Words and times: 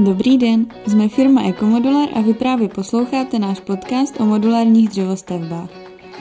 Dobrý 0.00 0.38
den, 0.38 0.66
jsme 0.86 1.08
firma 1.08 1.42
Ekomodular 1.48 2.08
a 2.14 2.20
vy 2.20 2.34
právě 2.34 2.68
posloucháte 2.68 3.38
náš 3.38 3.60
podcast 3.60 4.20
o 4.20 4.26
modulárních 4.26 4.88
dřevostavbách. 4.88 5.70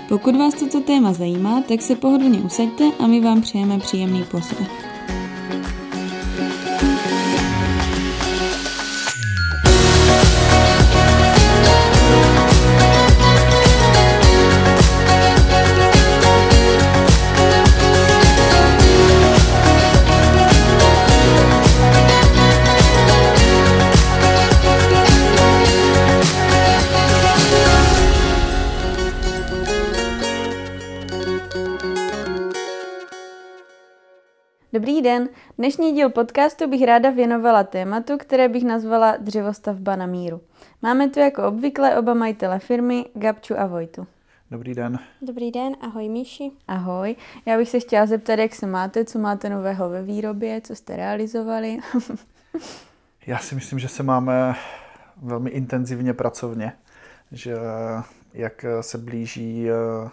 Pokud 0.09 0.35
vás 0.35 0.53
toto 0.53 0.81
téma 0.81 1.13
zajímá, 1.13 1.61
tak 1.61 1.81
se 1.81 1.95
pohodlně 1.95 2.39
usaďte 2.39 2.83
a 2.99 3.07
my 3.07 3.21
vám 3.21 3.41
přejeme 3.41 3.79
příjemný 3.79 4.23
poslech. 4.31 4.86
Dobrý 34.73 35.01
den. 35.01 35.29
Dnešní 35.57 35.93
díl 35.93 36.09
podcastu 36.09 36.69
bych 36.69 36.85
ráda 36.85 37.09
věnovala 37.09 37.63
tématu, 37.63 38.17
které 38.17 38.49
bych 38.49 38.63
nazvala 38.63 39.17
dřevostavba 39.17 39.95
na 39.95 40.05
míru. 40.05 40.41
Máme 40.81 41.09
tu 41.09 41.19
jako 41.19 41.47
obvykle 41.47 41.97
oba 41.97 42.13
majitele 42.13 42.59
firmy, 42.59 43.05
Gabču 43.13 43.59
a 43.59 43.65
Vojtu. 43.65 44.07
Dobrý 44.51 44.73
den. 44.73 44.99
Dobrý 45.21 45.51
den, 45.51 45.75
ahoj 45.81 46.09
Míši. 46.09 46.51
Ahoj. 46.67 47.15
Já 47.45 47.57
bych 47.57 47.69
se 47.69 47.79
chtěla 47.79 48.05
zeptat, 48.05 48.39
jak 48.39 48.55
se 48.55 48.67
máte, 48.67 49.05
co 49.05 49.19
máte 49.19 49.49
nového 49.49 49.89
ve 49.89 50.03
výrobě, 50.03 50.61
co 50.61 50.75
jste 50.75 50.95
realizovali. 50.95 51.77
Já 53.27 53.37
si 53.37 53.55
myslím, 53.55 53.79
že 53.79 53.87
se 53.87 54.03
máme 54.03 54.55
velmi 55.17 55.49
intenzivně 55.49 56.13
pracovně, 56.13 56.73
že 57.31 57.55
jak 58.33 58.65
se 58.81 58.97
blíží 58.97 59.69
eh, 59.69 60.09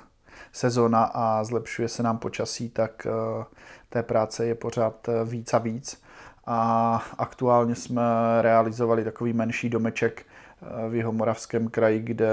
sezona 0.52 1.04
a 1.04 1.44
zlepšuje 1.44 1.88
se 1.88 2.02
nám 2.02 2.18
počasí, 2.18 2.68
tak 2.68 3.06
eh, 3.06 3.44
té 3.94 4.02
práce 4.02 4.46
je 4.46 4.54
pořád 4.54 5.08
eh, 5.08 5.24
víc 5.24 5.54
a 5.54 5.58
víc. 5.58 6.02
A 6.46 7.02
aktuálně 7.18 7.74
jsme 7.74 8.02
realizovali 8.40 9.04
takový 9.04 9.32
menší 9.32 9.70
domeček 9.70 10.22
eh, 10.22 10.88
v 10.88 10.94
jeho 10.94 11.12
moravském 11.12 11.68
kraji, 11.68 12.00
kde 12.00 12.28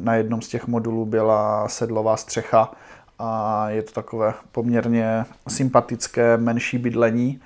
na 0.00 0.14
jednom 0.14 0.42
z 0.42 0.48
těch 0.48 0.66
modulů 0.66 1.06
byla 1.06 1.68
sedlová 1.68 2.16
střecha 2.16 2.72
a 3.18 3.68
je 3.70 3.82
to 3.82 3.92
takové 3.92 4.34
poměrně 4.52 5.24
sympatické 5.48 6.36
menší 6.36 6.78
bydlení. 6.78 7.40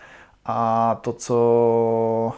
A 0.45 0.95
to, 1.01 1.13
co 1.13 2.33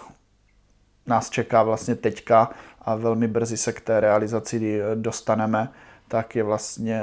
nás 1.06 1.30
čeká 1.30 1.62
vlastně 1.62 1.94
teďka 1.94 2.50
a 2.80 2.94
velmi 2.94 3.28
brzy 3.28 3.56
se 3.56 3.72
k 3.72 3.80
té 3.80 4.00
realizaci 4.00 4.80
dostaneme, 4.94 5.69
tak 6.08 6.36
je 6.36 6.42
vlastně 6.42 7.02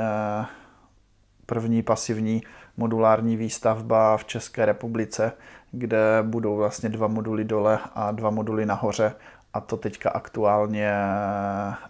první 1.46 1.82
pasivní 1.82 2.44
modulární 2.78 3.38
výstavba 3.38 4.18
v 4.18 4.26
České 4.26 4.66
republice, 4.66 5.32
kde 5.72 6.20
budou 6.22 6.56
vlastně 6.56 6.90
dva 6.90 7.08
moduly 7.08 7.44
dole 7.44 7.80
a 7.96 8.12
dva 8.12 8.30
moduly 8.30 8.66
nahoře 8.66 9.16
a 9.54 9.60
to 9.62 9.78
teďka 9.78 10.10
aktuálně 10.10 10.92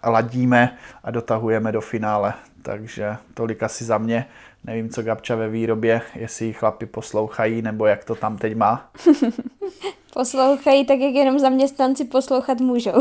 ladíme 0.04 0.78
a 1.04 1.10
dotahujeme 1.10 1.72
do 1.72 1.80
finále. 1.80 2.34
Takže 2.64 3.16
tolik 3.34 3.62
asi 3.62 3.84
za 3.84 3.98
mě. 3.98 4.26
Nevím, 4.64 4.90
co 4.90 5.02
Gabča 5.02 5.36
ve 5.36 5.48
výrobě, 5.48 6.02
jestli 6.14 6.52
chlapi 6.52 6.86
poslouchají, 6.86 7.62
nebo 7.62 7.86
jak 7.86 8.04
to 8.04 8.14
tam 8.14 8.38
teď 8.38 8.56
má. 8.56 8.90
poslouchají 10.14 10.86
tak, 10.86 10.98
jak 10.98 11.14
jenom 11.14 11.38
zaměstnanci 11.38 12.04
poslouchat 12.04 12.60
můžou. 12.60 12.92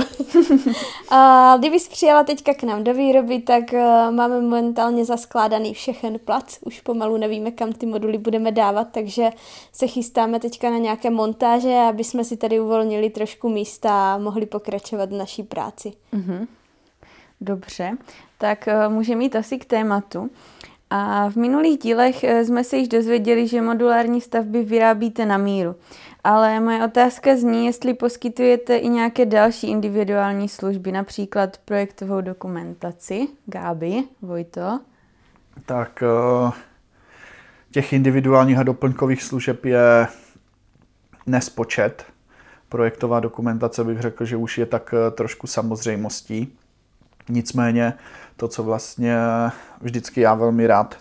a 1.09 1.55
kdybys 1.59 1.87
přijela 1.87 2.23
teďka 2.23 2.53
k 2.53 2.63
nám 2.63 2.83
do 2.83 2.93
výroby, 2.93 3.39
tak 3.39 3.63
uh, 3.73 4.11
máme 4.15 4.41
momentálně 4.41 5.05
zaskládaný 5.05 5.73
všechen 5.73 6.19
plac. 6.19 6.57
Už 6.61 6.81
pomalu 6.81 7.17
nevíme, 7.17 7.51
kam 7.51 7.73
ty 7.73 7.85
moduly 7.85 8.17
budeme 8.17 8.51
dávat, 8.51 8.87
takže 8.91 9.29
se 9.71 9.87
chystáme 9.87 10.39
teďka 10.39 10.69
na 10.69 10.77
nějaké 10.77 11.09
montáže, 11.09 11.75
aby 11.89 12.03
jsme 12.03 12.23
si 12.23 12.37
tady 12.37 12.59
uvolnili 12.59 13.09
trošku 13.09 13.49
místa 13.49 14.13
a 14.13 14.17
mohli 14.17 14.45
pokračovat 14.45 15.09
v 15.09 15.17
naší 15.17 15.43
práci. 15.43 15.93
Mm-hmm. 16.13 16.47
Dobře, 17.43 17.97
tak 18.37 18.67
uh, 18.67 18.93
můžeme 18.93 19.23
jít 19.23 19.35
asi 19.35 19.57
k 19.57 19.65
tématu. 19.65 20.29
A 20.89 21.29
v 21.29 21.35
minulých 21.35 21.79
dílech 21.79 22.23
eh, 22.23 22.45
jsme 22.45 22.63
se 22.63 22.77
již 22.77 22.87
dozvěděli, 22.87 23.47
že 23.47 23.61
modulární 23.61 24.21
stavby 24.21 24.63
vyrábíte 24.63 25.25
na 25.25 25.37
míru. 25.37 25.75
Ale 26.23 26.59
moje 26.59 26.85
otázka 26.85 27.35
zní, 27.35 27.65
jestli 27.65 27.93
poskytujete 27.93 28.77
i 28.77 28.89
nějaké 28.89 29.25
další 29.25 29.67
individuální 29.67 30.49
služby, 30.49 30.91
například 30.91 31.57
projektovou 31.65 32.21
dokumentaci. 32.21 33.27
Gáby, 33.45 34.03
Vojto? 34.21 34.79
Tak 35.65 36.03
eh, 36.03 36.51
těch 37.71 37.93
individuálních 37.93 38.57
a 38.57 38.63
doplňkových 38.63 39.23
služeb 39.23 39.65
je 39.65 40.07
nespočet. 41.25 42.05
Projektová 42.69 43.19
dokumentace 43.19 43.83
bych 43.83 44.01
řekl, 44.01 44.25
že 44.25 44.37
už 44.37 44.57
je 44.57 44.65
tak 44.65 44.93
eh, 44.93 45.11
trošku 45.11 45.47
samozřejmostí. 45.47 46.57
Nicméně 47.29 47.93
to, 48.37 48.47
co 48.47 48.63
vlastně 48.63 49.17
vždycky 49.81 50.21
já 50.21 50.33
velmi 50.33 50.67
rád 50.67 50.95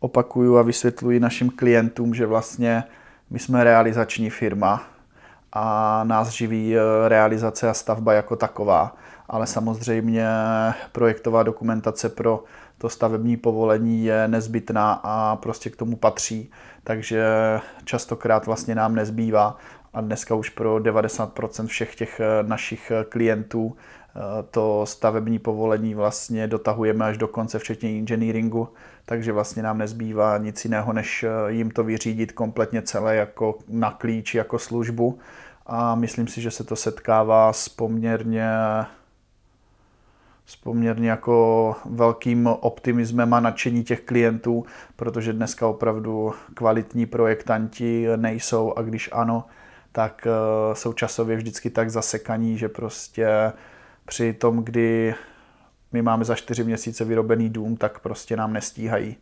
opakuju 0.00 0.56
a 0.58 0.62
vysvětluji 0.62 1.20
našim 1.20 1.50
klientům, 1.50 2.14
že 2.14 2.26
vlastně 2.26 2.84
my 3.30 3.38
jsme 3.38 3.64
realizační 3.64 4.30
firma 4.30 4.82
a 5.52 6.04
nás 6.04 6.28
živí 6.28 6.76
eh, 6.76 7.08
realizace 7.08 7.68
a 7.68 7.74
stavba 7.74 8.12
jako 8.12 8.36
taková, 8.36 8.96
ale 9.28 9.46
samozřejmě 9.46 10.26
projektová 10.92 11.42
dokumentace 11.42 12.08
pro 12.08 12.44
to 12.78 12.88
stavební 12.88 13.36
povolení 13.36 14.04
je 14.04 14.28
nezbytná 14.28 15.00
a 15.02 15.36
prostě 15.36 15.70
k 15.70 15.76
tomu 15.76 15.96
patří, 15.96 16.50
takže 16.84 17.24
častokrát 17.84 18.46
vlastně 18.46 18.74
nám 18.74 18.94
nezbývá. 18.94 19.56
A 19.94 20.00
dneska 20.00 20.34
už 20.34 20.50
pro 20.50 20.76
90% 20.76 21.66
všech 21.66 21.94
těch 21.94 22.20
eh, 22.20 22.42
našich 22.42 22.90
eh, 22.90 23.04
klientů 23.04 23.76
to 24.50 24.86
stavební 24.86 25.38
povolení 25.38 25.94
vlastně 25.94 26.46
dotahujeme 26.46 27.04
až 27.04 27.18
do 27.18 27.28
konce, 27.28 27.58
včetně 27.58 27.88
engineeringu, 27.90 28.68
takže 29.06 29.32
vlastně 29.32 29.62
nám 29.62 29.78
nezbývá 29.78 30.38
nic 30.38 30.64
jiného, 30.64 30.92
než 30.92 31.22
eh, 31.22 31.52
jim 31.52 31.70
to 31.70 31.84
vyřídit 31.84 32.32
kompletně 32.32 32.82
celé 32.82 33.16
jako 33.16 33.58
na 33.68 33.90
klíč, 33.90 34.34
jako 34.34 34.58
službu. 34.58 35.18
A 35.66 35.94
myslím 35.94 36.28
si, 36.28 36.40
že 36.40 36.50
se 36.50 36.64
to 36.64 36.76
setkává 36.76 37.52
s 37.52 37.68
poměrně 37.68 38.50
s 40.46 40.56
poměrně 40.56 41.10
jako 41.10 41.76
velkým 41.84 42.46
optimismem 42.46 43.34
a 43.34 43.40
nadšení 43.40 43.84
těch 43.84 44.00
klientů, 44.00 44.64
protože 44.96 45.32
dneska 45.32 45.66
opravdu 45.66 46.34
kvalitní 46.54 47.06
projektanti 47.06 48.06
nejsou 48.16 48.74
a 48.76 48.82
když 48.82 49.10
ano, 49.12 49.44
tak 49.92 50.26
eh, 50.26 50.74
jsou 50.74 50.92
časově 50.92 51.36
vždycky 51.36 51.70
tak 51.70 51.90
zasekaní, 51.90 52.58
že 52.58 52.68
prostě 52.68 53.52
při 54.06 54.32
tom, 54.32 54.64
kdy 54.64 55.14
my 55.92 56.02
máme 56.02 56.24
za 56.24 56.34
čtyři 56.34 56.64
měsíce 56.64 57.04
vyrobený 57.04 57.50
dům, 57.50 57.76
tak 57.76 57.98
prostě 57.98 58.36
nám 58.36 58.52
nestíhají. 58.52 59.16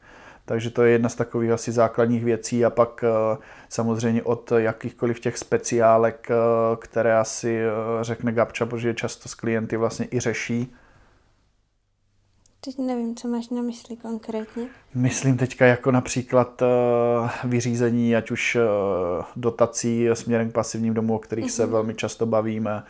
Takže 0.44 0.70
to 0.70 0.82
je 0.82 0.92
jedna 0.92 1.08
z 1.08 1.14
takových 1.14 1.50
asi 1.50 1.72
základních 1.72 2.24
věcí 2.24 2.64
a 2.64 2.70
pak 2.70 3.04
eh, 3.04 3.36
samozřejmě 3.68 4.22
od 4.22 4.52
jakýchkoliv 4.56 5.20
těch 5.20 5.38
speciálek, 5.38 6.28
eh, 6.30 6.34
které 6.76 7.18
asi 7.18 7.58
eh, 7.60 7.70
řekne 8.04 8.32
Gabča, 8.32 8.66
protože 8.66 8.94
často 8.94 9.28
s 9.28 9.34
klienty 9.34 9.76
vlastně 9.76 10.08
i 10.10 10.20
řeší, 10.20 10.74
Teď 12.64 12.78
nevím, 12.78 13.16
co 13.16 13.28
máš 13.28 13.48
na 13.48 13.62
mysli 13.62 13.96
konkrétně. 13.96 14.66
Myslím 14.94 15.36
teďka 15.36 15.66
jako 15.66 15.90
například 15.90 16.62
uh, 16.62 16.68
vyřízení, 17.44 18.16
ať 18.16 18.30
už 18.30 18.56
uh, 18.56 19.24
dotací 19.36 20.08
směrem 20.12 20.50
k 20.50 20.52
pasivním 20.52 20.94
domům, 20.94 21.16
o 21.16 21.18
kterých 21.18 21.46
uh-huh. 21.46 21.56
se 21.56 21.62
mhm. 21.62 21.72
velmi 21.72 21.94
často 21.94 22.26
bavíme, 22.26 22.82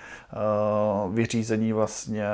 uh, 1.04 1.14
vyřízení 1.14 1.72
vlastně 1.72 2.24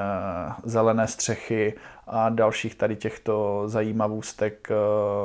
zelené 0.64 1.06
střechy 1.06 1.74
a 2.06 2.28
dalších 2.28 2.74
tady 2.74 2.96
těchto 2.96 3.62
zajímavostek 3.66 4.68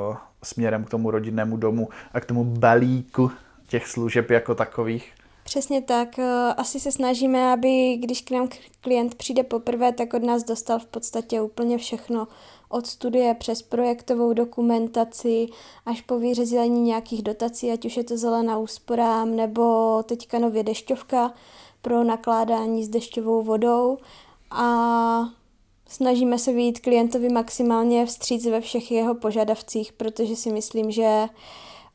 uh, 0.10 0.16
směrem 0.44 0.84
k 0.84 0.90
tomu 0.90 1.12
rodinnému 1.12 1.58
domu 1.58 1.90
a 2.14 2.20
k 2.20 2.26
tomu 2.26 2.44
balíku 2.44 3.32
těch 3.68 3.88
služeb 3.88 4.30
jako 4.30 4.56
takových. 4.56 5.14
Přesně 5.44 5.82
tak. 5.82 6.20
Eh, 6.20 6.54
asi 6.58 6.80
se 6.80 6.92
snažíme, 6.92 7.54
aby 7.54 7.98
když 7.98 8.22
k 8.22 8.32
nám 8.32 8.48
klient 8.82 9.16
přijde 9.16 9.44
poprvé, 9.44 9.92
tak 9.92 10.14
od 10.14 10.24
nás 10.24 10.44
dostal 10.44 10.80
v 10.80 10.86
podstatě 10.86 11.42
úplně 11.42 11.78
všechno. 11.78 12.28
Od 12.70 12.88
studie 12.88 13.34
přes 13.34 13.62
projektovou 13.62 14.34
dokumentaci 14.34 15.48
až 15.86 16.02
po 16.02 16.20
vyřazení 16.20 16.82
nějakých 16.82 17.22
dotací, 17.24 17.72
ať 17.72 17.86
už 17.86 17.98
je 17.98 18.04
to 18.04 18.18
zelená 18.18 18.58
úsporám 18.58 19.36
nebo 19.36 20.04
teďka 20.04 20.40
nově 20.40 20.64
dešťovka 20.64 21.34
pro 21.82 22.04
nakládání 22.04 22.86
s 22.86 22.90
dešťovou 22.90 23.44
vodou. 23.44 23.98
A 24.52 25.30
snažíme 25.88 26.40
se 26.40 26.54
být 26.54 26.80
klientovi 26.80 27.30
maximálně 27.30 28.06
vstříc 28.06 28.46
ve 28.46 28.62
všech 28.62 28.92
jeho 28.92 29.16
požadavcích, 29.16 29.94
protože 29.94 30.36
si 30.36 30.52
myslím, 30.52 30.92
že 30.92 31.28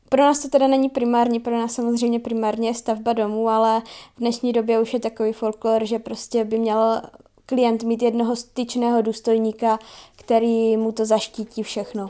Pro 0.09 0.21
nás 0.21 0.39
to 0.39 0.49
teda 0.49 0.67
není 0.67 0.89
primární, 0.89 1.39
pro 1.39 1.57
nás 1.57 1.73
samozřejmě 1.73 2.19
primárně 2.19 2.69
je 2.69 2.73
stavba 2.73 3.13
domů, 3.13 3.49
ale 3.49 3.81
v 4.15 4.19
dnešní 4.19 4.53
době 4.53 4.79
už 4.79 4.93
je 4.93 4.99
takový 4.99 5.33
folklor, 5.33 5.85
že 5.85 5.99
prostě 5.99 6.45
by 6.45 6.59
měl 6.59 7.01
klient 7.45 7.83
mít 7.83 8.01
jednoho 8.01 8.35
styčného 8.35 9.01
důstojníka, 9.01 9.79
který 10.15 10.77
mu 10.77 10.91
to 10.91 11.05
zaštítí 11.05 11.63
všechno. 11.63 12.09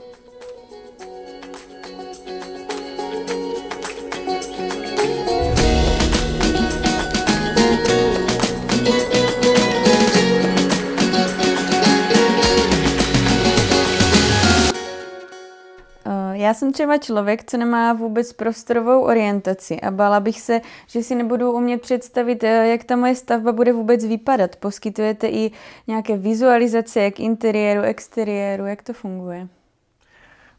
Já 16.50 16.54
jsem 16.54 16.74
třeba 16.74 16.98
člověk, 16.98 17.44
co 17.52 17.58
nemá 17.58 17.94
vůbec 17.94 18.34
prostorovou 18.34 19.02
orientaci 19.02 19.82
a 19.82 19.92
bála 19.92 20.20
bych 20.20 20.42
se, 20.42 20.62
že 20.88 21.04
si 21.04 21.16
nebudu 21.16 21.52
umět 21.52 21.82
představit, 21.82 22.44
eh, 22.44 22.68
jak 22.68 22.84
ta 22.84 22.96
moje 22.96 23.16
stavba 23.16 23.52
bude 23.52 23.74
vůbec 23.74 24.06
vypadat. 24.06 24.56
Poskytujete 24.56 25.28
i 25.28 25.52
nějaké 25.88 26.18
vizualizace, 26.18 27.00
jak 27.04 27.20
interiéru, 27.20 27.82
exteriéru, 27.82 28.66
jak 28.66 28.82
to 28.82 28.94
funguje? 28.94 29.48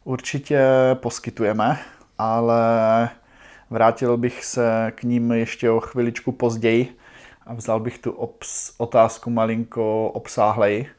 Určitě 0.03 0.61
poskytujeme, 0.93 1.79
ale 2.17 3.09
vrátil 3.69 4.17
bych 4.17 4.45
se 4.45 4.91
k 4.95 5.03
ním 5.03 5.31
ještě 5.31 5.69
o 5.69 5.79
chviličku 5.79 6.31
později 6.31 6.95
a 7.45 7.53
vzal 7.53 7.79
bych 7.79 7.99
tu 7.99 8.11
obs- 8.11 8.73
otázku 8.77 9.29
malinko 9.29 10.09
obsáhlej. 10.13 10.89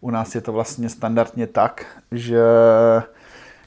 U 0.00 0.10
nás 0.10 0.34
je 0.34 0.40
to 0.40 0.52
vlastně 0.52 0.88
standardně 0.88 1.46
tak, 1.46 1.86
že 2.10 2.42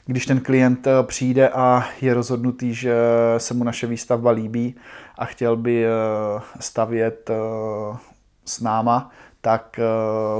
když 0.06 0.26
ten 0.26 0.40
klient 0.40 0.86
eh, 0.86 0.90
přijde 1.02 1.48
a 1.48 1.84
je 2.00 2.14
rozhodnutý, 2.14 2.74
že 2.74 2.94
se 3.38 3.54
mu 3.54 3.64
naše 3.64 3.86
výstavba 3.86 4.30
líbí 4.30 4.74
a 5.18 5.24
chtěl 5.24 5.56
by 5.56 5.86
eh, 5.86 5.88
stavět 6.60 7.30
eh, 7.30 7.34
s 8.44 8.60
náma, 8.60 9.10
tak 9.40 9.80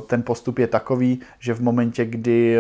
ten 0.07 0.23
postup 0.23 0.59
je 0.59 0.67
takový, 0.67 1.21
že 1.39 1.55
v 1.55 1.61
momentě, 1.61 2.05
kdy 2.05 2.57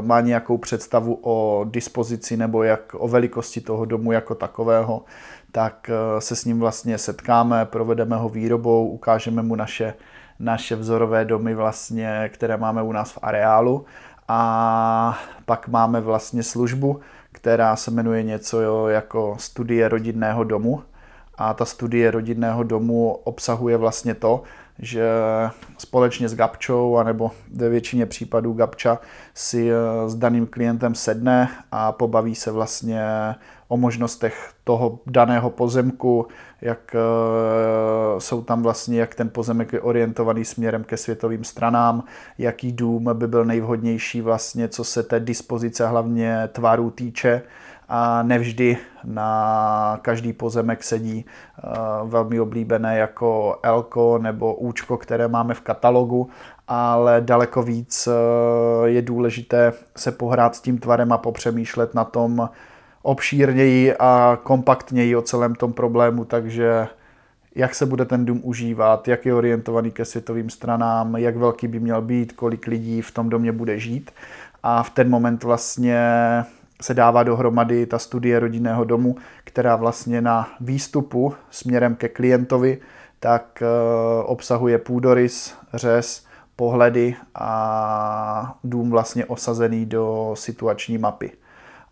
má 0.00 0.20
nějakou 0.20 0.58
představu 0.58 1.18
o 1.22 1.66
dispozici 1.70 2.36
nebo 2.36 2.62
jak 2.62 2.94
o 2.98 3.08
velikosti 3.08 3.60
toho 3.60 3.84
domu 3.84 4.12
jako 4.12 4.34
takového, 4.34 5.04
tak 5.52 5.90
se 6.18 6.36
s 6.36 6.44
ním 6.44 6.60
vlastně 6.60 6.98
setkáme, 6.98 7.64
provedeme 7.64 8.16
ho 8.16 8.28
výrobou, 8.28 8.88
ukážeme 8.88 9.42
mu 9.42 9.56
naše, 9.56 9.94
naše 10.38 10.76
vzorové 10.76 11.24
domy, 11.24 11.54
vlastně, 11.54 12.30
které 12.32 12.56
máme 12.56 12.82
u 12.82 12.92
nás 12.92 13.12
v 13.12 13.18
areálu 13.22 13.84
a 14.34 15.18
pak 15.44 15.68
máme 15.68 16.00
vlastně 16.00 16.42
službu, 16.42 17.00
která 17.32 17.76
se 17.76 17.90
jmenuje 17.90 18.22
něco 18.22 18.88
jako 18.88 19.36
studie 19.38 19.88
rodinného 19.88 20.44
domu. 20.44 20.82
A 21.34 21.54
ta 21.54 21.64
studie 21.64 22.10
rodinného 22.10 22.62
domu 22.62 23.12
obsahuje 23.24 23.76
vlastně 23.76 24.14
to, 24.14 24.42
že 24.82 25.08
společně 25.78 26.28
s 26.28 26.34
Gabčou, 26.34 26.96
anebo 26.96 27.30
ve 27.54 27.68
většině 27.68 28.06
případů 28.06 28.52
Gabča 28.52 28.98
si 29.34 29.70
eh, 29.70 29.74
s 30.08 30.14
daným 30.14 30.46
klientem 30.46 30.94
sedne 30.94 31.48
a 31.72 31.92
pobaví 31.92 32.34
se 32.34 32.50
vlastně 32.50 33.04
o 33.68 33.76
možnostech 33.76 34.52
toho 34.64 34.98
daného 35.06 35.50
pozemku, 35.50 36.26
jak 36.60 36.96
eh, 36.96 38.20
jsou 38.20 38.42
tam 38.42 38.62
vlastně, 38.62 39.00
jak 39.00 39.14
ten 39.14 39.28
pozemek 39.28 39.72
je 39.72 39.80
orientovaný 39.80 40.44
směrem 40.44 40.84
ke 40.84 40.96
světovým 40.96 41.44
stranám, 41.44 42.04
jaký 42.38 42.72
dům 42.72 43.10
by 43.12 43.28
byl 43.28 43.44
nejvhodnější 43.44 44.20
vlastně, 44.20 44.68
co 44.68 44.84
se 44.84 45.02
té 45.02 45.20
dispozice 45.20 45.86
hlavně 45.86 46.48
tvarů 46.52 46.90
týče 46.90 47.42
a 47.94 48.22
nevždy 48.22 48.78
na 49.04 49.98
každý 50.02 50.32
pozemek 50.32 50.84
sedí 50.84 51.24
eh, 51.24 51.68
velmi 52.04 52.40
oblíbené 52.40 52.98
jako 52.98 53.58
Elko 53.62 54.18
nebo 54.18 54.54
Účko, 54.54 54.96
které 54.96 55.28
máme 55.28 55.54
v 55.54 55.60
katalogu, 55.60 56.30
ale 56.68 57.20
daleko 57.20 57.62
víc 57.62 58.08
eh, 58.08 58.88
je 58.88 59.02
důležité 59.02 59.72
se 59.96 60.12
pohrát 60.12 60.56
s 60.56 60.60
tím 60.60 60.78
tvarem 60.78 61.12
a 61.12 61.18
popřemýšlet 61.18 61.94
na 61.94 62.04
tom 62.04 62.48
obšírněji 63.02 63.96
a 63.96 64.38
kompaktněji 64.42 65.16
o 65.16 65.22
celém 65.22 65.54
tom 65.54 65.72
problému, 65.72 66.24
takže 66.24 66.88
jak 67.54 67.74
se 67.74 67.86
bude 67.86 68.04
ten 68.04 68.24
dům 68.24 68.40
užívat, 68.42 69.08
jak 69.08 69.26
je 69.26 69.34
orientovaný 69.34 69.90
ke 69.90 70.04
světovým 70.04 70.50
stranám, 70.50 71.16
jak 71.16 71.36
velký 71.36 71.68
by 71.68 71.80
měl 71.80 72.02
být, 72.02 72.32
kolik 72.32 72.66
lidí 72.66 73.02
v 73.02 73.10
tom 73.10 73.28
domě 73.28 73.52
bude 73.52 73.78
žít. 73.78 74.10
A 74.62 74.82
v 74.82 74.90
ten 74.90 75.10
moment 75.10 75.44
vlastně 75.44 76.04
se 76.82 76.94
dává 76.94 77.22
dohromady 77.22 77.86
ta 77.86 77.98
studie 77.98 78.40
rodinného 78.40 78.84
domu, 78.84 79.16
která 79.44 79.76
vlastně 79.76 80.20
na 80.20 80.48
výstupu 80.60 81.34
směrem 81.50 81.94
ke 81.94 82.08
klientovi 82.08 82.78
tak 83.22 83.62
eh, 83.62 83.66
obsahuje 84.24 84.78
půdorys, 84.78 85.54
řez, 85.74 86.24
pohledy 86.56 87.16
a 87.34 88.58
dům 88.64 88.90
vlastně 88.90 89.26
osazený 89.26 89.86
do 89.86 90.30
situační 90.34 90.98
mapy. 90.98 91.32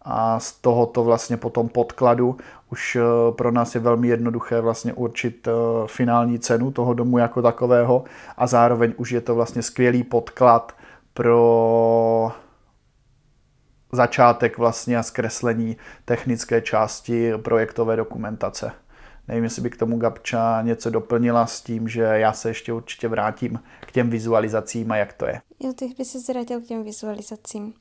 A 0.02 0.40
z 0.40 0.52
tohoto 0.52 1.04
vlastně 1.04 1.36
potom 1.36 1.68
podkladu 1.68 2.36
už 2.72 2.96
eh, 2.96 3.32
pro 3.32 3.50
nás 3.50 3.74
je 3.74 3.80
velmi 3.80 4.08
jednoduché 4.08 4.60
vlastně 4.60 4.92
určit 4.92 5.48
eh, 5.48 5.52
finální 5.86 6.38
cenu 6.38 6.70
toho 6.70 6.94
domu 6.94 7.18
jako 7.18 7.42
takového 7.42 8.04
a 8.36 8.46
zároveň 8.46 8.94
už 8.96 9.10
je 9.10 9.20
to 9.20 9.34
vlastně 9.34 9.62
skvělý 9.62 10.02
podklad 10.02 10.72
pro 11.14 12.32
začátek 13.92 14.58
vlastně 14.58 14.98
a 14.98 15.02
zkreslení 15.02 15.76
technické 16.04 16.60
části 16.60 17.32
projektové 17.36 17.96
dokumentace. 17.96 18.72
Nevím, 19.28 19.44
jestli 19.44 19.62
by 19.62 19.70
k 19.70 19.76
tomu 19.76 19.98
Gabča 19.98 20.62
něco 20.62 20.90
doplnila 20.90 21.46
s 21.46 21.60
tím, 21.60 21.88
že 21.88 22.00
já 22.00 22.32
se 22.32 22.50
ještě 22.50 22.72
určitě 22.72 23.08
vrátím 23.08 23.60
k 23.80 23.92
těm 23.92 24.10
vizualizacím 24.10 24.92
a 24.92 24.96
jak 24.96 25.12
to 25.12 25.26
je. 25.26 25.40
Jo, 25.60 25.72
teď 25.72 25.98
by 25.98 26.04
se 26.04 26.20
zradil 26.20 26.60
k 26.60 26.64
těm 26.64 26.82
vizualizacím. 26.82 27.74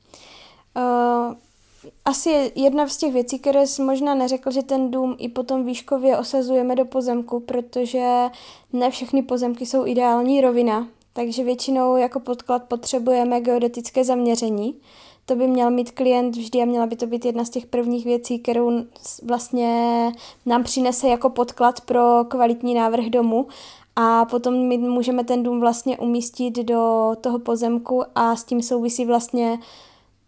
Uh, 0.76 1.34
asi 2.04 2.52
jedna 2.54 2.88
z 2.88 2.96
těch 2.96 3.12
věcí, 3.12 3.38
které 3.38 3.66
jsi 3.66 3.82
možná 3.82 4.14
neřekl, 4.14 4.50
že 4.50 4.62
ten 4.62 4.90
dům 4.90 5.16
i 5.18 5.28
potom 5.28 5.64
výškově 5.64 6.18
osazujeme 6.18 6.76
do 6.76 6.84
pozemku, 6.84 7.40
protože 7.40 8.26
ne 8.72 8.90
všechny 8.90 9.22
pozemky 9.22 9.66
jsou 9.66 9.86
ideální 9.86 10.40
rovina, 10.40 10.88
takže 11.12 11.44
většinou 11.44 11.96
jako 11.96 12.20
podklad 12.20 12.64
potřebujeme 12.64 13.40
geodetické 13.40 14.04
zaměření. 14.04 14.80
To 15.30 15.36
by 15.36 15.46
měl 15.46 15.70
mít 15.70 15.90
klient 15.90 16.36
vždy 16.36 16.62
a 16.62 16.64
měla 16.64 16.86
by 16.86 16.96
to 16.96 17.06
být 17.06 17.24
jedna 17.24 17.44
z 17.44 17.50
těch 17.50 17.66
prvních 17.66 18.04
věcí, 18.04 18.38
kterou 18.38 18.70
vlastně 19.22 20.12
nám 20.46 20.64
přinese 20.64 21.08
jako 21.08 21.30
podklad 21.30 21.80
pro 21.80 22.24
kvalitní 22.28 22.74
návrh 22.74 23.04
domu. 23.04 23.46
A 23.96 24.24
potom 24.24 24.54
my 24.54 24.78
můžeme 24.78 25.24
ten 25.24 25.42
dům 25.42 25.60
vlastně 25.60 25.98
umístit 25.98 26.54
do 26.56 27.12
toho 27.20 27.38
pozemku 27.38 28.02
a 28.14 28.36
s 28.36 28.44
tím 28.44 28.62
souvisí 28.62 29.04
vlastně 29.04 29.58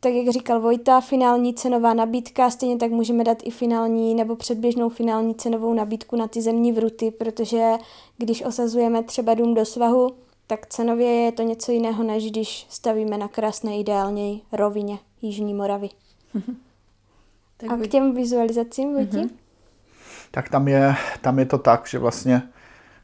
tak 0.01 0.13
jak 0.13 0.29
říkal 0.29 0.61
Vojta, 0.61 1.01
finální 1.01 1.55
cenová 1.55 1.95
nabídka, 1.95 2.51
stejně 2.51 2.77
tak 2.77 2.91
můžeme 2.91 3.25
dát 3.25 3.39
i 3.45 3.51
finální 3.51 4.15
nebo 4.15 4.37
předběžnou 4.37 4.89
finální 4.89 5.35
cenovou 5.35 5.75
nabídku 5.75 6.17
na 6.17 6.29
ty 6.29 6.43
zemní 6.43 6.73
vruty, 6.73 7.11
protože 7.11 7.73
když 8.19 8.45
osazujeme 8.45 9.03
třeba 9.03 9.35
dům 9.35 9.55
do 9.55 9.65
svahu, 9.65 10.11
tak 10.47 10.67
cenově 10.67 11.09
je 11.09 11.33
to 11.33 11.43
něco 11.43 11.73
jiného, 11.73 12.05
než 12.05 12.31
když 12.31 12.67
stavíme 12.69 13.19
na 13.19 13.29
krásné 13.29 13.79
ideálně 13.79 14.41
rovině 14.53 14.99
Jižní 15.23 15.55
Moravy. 15.55 15.89
tak 17.57 17.71
A 17.71 17.77
k 17.77 17.87
těm 17.87 18.15
vizualizacím, 18.15 18.95
Vojti? 18.95 19.17
Mm-hmm. 19.17 19.31
Tak 20.31 20.49
tam 20.49 20.69
je, 20.69 20.95
tam 21.21 21.39
je 21.39 21.45
to 21.45 21.59
tak, 21.59 21.87
že 21.87 21.99
vlastně 21.99 22.43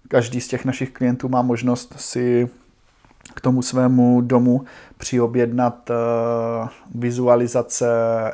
každý 0.08 0.40
z 0.40 0.48
těch 0.48 0.64
našich 0.64 0.90
klientů 0.90 1.28
má 1.28 1.42
možnost 1.42 1.94
si 1.96 2.48
k 3.34 3.40
tomu 3.40 3.62
svému 3.62 4.20
domu 4.20 4.64
přiobjednat 4.98 5.90
uh, 5.90 6.68
vizualizace 6.94 7.86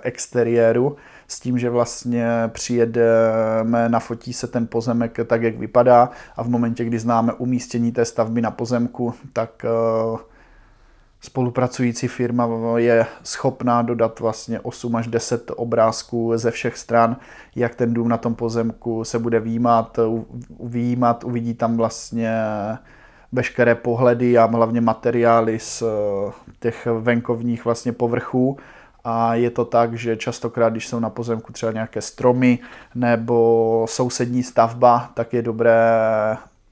exteriéru 0.02 0.96
s 1.28 1.40
tím, 1.40 1.59
že 1.59 1.71
vlastně 1.71 2.26
přijedeme, 2.49 3.88
nafotí 3.88 4.33
se 4.33 4.47
ten 4.47 4.66
pozemek 4.66 5.19
tak, 5.26 5.43
jak 5.43 5.59
vypadá 5.59 6.11
a 6.37 6.43
v 6.43 6.49
momentě, 6.49 6.85
kdy 6.85 6.99
známe 6.99 7.33
umístění 7.33 7.93
té 7.93 8.04
stavby 8.04 8.40
na 8.40 8.50
pozemku, 8.50 9.14
tak 9.33 9.64
uh, 10.12 10.19
spolupracující 11.21 12.09
firma 12.09 12.49
je 12.76 13.07
schopná 13.23 13.83
dodat 13.83 14.21
vlastně 14.21 14.61
8 14.61 14.97
až 14.97 15.07
10 15.07 15.50
obrázků 15.57 16.33
ze 16.35 16.50
všech 16.50 16.78
stran, 16.78 17.16
jak 17.57 17.75
ten 17.75 17.95
dům 17.95 18.09
na 18.09 18.16
tom 18.16 18.35
pozemku 18.35 19.04
se 19.04 19.19
bude 19.19 19.40
výjímat, 19.40 19.99
výjímat 20.61 21.25
uvidí 21.25 21.54
tam 21.54 21.76
vlastně 21.76 22.33
veškeré 23.33 23.75
pohledy 23.75 24.38
a 24.38 24.45
hlavně 24.47 24.81
materiály 24.81 25.59
z 25.59 25.83
eh, 25.83 26.33
těch 26.61 26.88
venkovních 27.00 27.64
vlastně 27.64 27.93
povrchů 27.93 28.57
a 29.04 29.34
je 29.34 29.50
to 29.50 29.64
tak, 29.64 29.94
že 29.94 30.16
častokrát, 30.16 30.73
když 30.73 30.88
jsou 30.88 31.00
na 31.00 31.11
pozemku 31.11 31.52
třeba 31.52 31.73
nějaké 31.73 32.00
stromy 32.00 32.58
nebo 32.94 33.87
sousední 33.88 34.42
stavba, 34.42 35.11
tak 35.14 35.32
je 35.32 35.42
dobré 35.42 35.80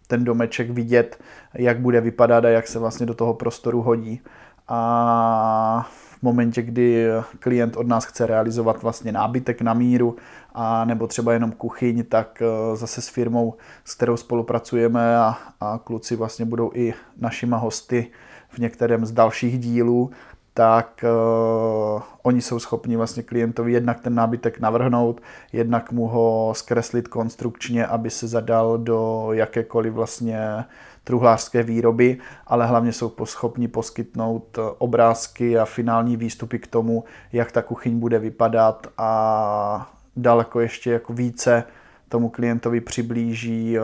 ten 0.06 0.24
domeček 0.24 0.70
vidět, 0.70 1.20
jak 1.54 1.80
bude 1.80 2.00
vypadat 2.00 2.44
a 2.44 2.48
jak 2.48 2.66
se 2.66 2.78
vlastně 2.78 3.06
do 3.06 3.14
toho 3.14 3.34
prostoru 3.34 3.82
hodí. 3.82 4.20
A 4.68 5.88
v 6.18 6.22
momentě, 6.22 6.62
kdy 6.62 7.06
klient 7.38 7.76
od 7.76 7.86
nás 7.86 8.04
chce 8.04 8.26
realizovat 8.26 8.82
vlastně 8.82 9.12
nábytek 9.12 9.60
na 9.60 9.74
míru, 9.74 10.16
a 10.54 10.84
nebo 10.84 11.06
třeba 11.06 11.32
jenom 11.32 11.52
kuchyň, 11.52 12.04
tak 12.04 12.42
eh, 12.42 12.76
zase 12.76 13.02
s 13.02 13.08
firmou, 13.08 13.54
s 13.84 13.94
kterou 13.94 14.16
spolupracujeme 14.16 15.16
a, 15.16 15.38
a 15.60 15.80
kluci 15.84 16.16
vlastně 16.16 16.44
budou 16.44 16.70
i 16.74 16.94
našima 17.16 17.56
hosty 17.56 18.10
v 18.48 18.58
některém 18.58 19.06
z 19.06 19.12
dalších 19.12 19.58
dílů, 19.58 20.10
tak 20.54 21.04
uh, 21.04 22.02
oni 22.23 22.42
jsou 22.42 22.59
schopni 22.59 22.97
vlastně 22.97 23.23
klientovi 23.23 23.73
jednak 23.73 24.00
ten 24.00 24.14
nábytek 24.14 24.61
navrhnout, 24.61 25.21
jednak 25.52 25.92
mu 25.92 26.06
ho 26.06 26.52
zkreslit 26.56 27.09
konstrukčně, 27.09 27.87
aby 27.87 28.11
se 28.11 28.28
zadal 28.28 28.78
do 28.78 29.28
jakékoliv 29.32 29.92
vlastně 29.92 30.64
truhlářské 31.04 31.62
výroby, 31.62 32.18
ale 32.47 32.66
hlavně 32.66 32.92
jsou 32.92 33.12
schopni 33.25 33.68
poskytnout 33.68 34.59
eh, 34.59 34.62
obrázky 34.78 35.59
a 35.59 35.64
finální 35.64 36.16
výstupy 36.16 36.59
k 36.59 36.66
tomu, 36.66 37.04
jak 37.32 37.52
ta 37.52 37.62
kuchyň 37.62 37.99
bude 37.99 38.18
vypadat 38.18 38.87
a 38.99 39.92
daleko 40.16 40.61
ještě 40.61 40.90
jako 40.90 41.12
více 41.12 41.64
tomu 42.09 42.28
klientovi 42.28 42.80
přiblíží 42.80 43.78
eh, 43.78 43.82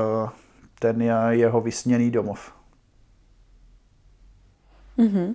ten 0.78 1.02
jeho 1.30 1.60
vysněný 1.60 2.10
domov. 2.10 2.52
Mm-hmm. 4.98 5.34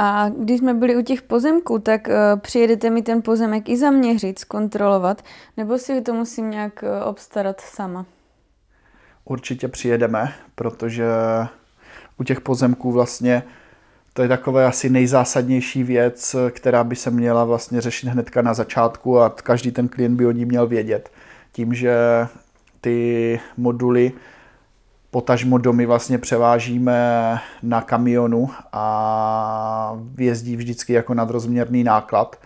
A 0.00 0.28
když 0.28 0.58
jsme 0.58 0.74
byli 0.74 0.96
u 0.96 1.02
těch 1.02 1.22
pozemků, 1.22 1.78
tak 1.78 2.08
uh, 2.08 2.40
přijedete 2.40 2.90
mi 2.90 3.02
ten 3.02 3.22
pozemek 3.22 3.68
i 3.68 3.76
zaměřit, 3.76 4.38
zkontrolovat, 4.38 5.22
nebo 5.56 5.78
si 5.78 6.00
to 6.00 6.14
musím 6.14 6.50
nějak 6.50 6.82
uh, 6.82 7.08
obstarat 7.08 7.60
sama? 7.60 8.06
Určitě 9.24 9.68
přijedeme, 9.68 10.32
protože 10.54 11.04
u 12.18 12.24
těch 12.24 12.40
pozemků 12.40 12.92
vlastně 12.92 13.42
to 14.12 14.22
je 14.22 14.28
takové 14.28 14.66
asi 14.66 14.90
nejzásadnější 14.90 15.82
věc, 15.82 16.36
která 16.50 16.84
by 16.84 16.96
se 16.96 17.10
měla 17.10 17.44
vlastně 17.44 17.80
řešit 17.80 18.08
hnedka 18.08 18.42
na 18.42 18.54
začátku 18.54 19.20
a 19.20 19.30
každý 19.30 19.70
ten 19.70 19.88
klient 19.88 20.16
by 20.16 20.26
o 20.26 20.30
ní 20.30 20.44
měl 20.44 20.66
vědět. 20.66 21.10
Tím, 21.52 21.74
že 21.74 21.96
ty 22.80 23.40
moduly 23.56 24.12
potažmo 25.10 25.58
domy 25.58 25.86
vlastně 25.86 26.18
převážíme 26.18 27.38
na 27.62 27.80
kamionu 27.80 28.50
a 28.72 29.98
jezdí 30.18 30.56
vždycky 30.56 30.92
jako 30.92 31.14
nadrozměrný 31.14 31.84
náklad. 31.84 32.36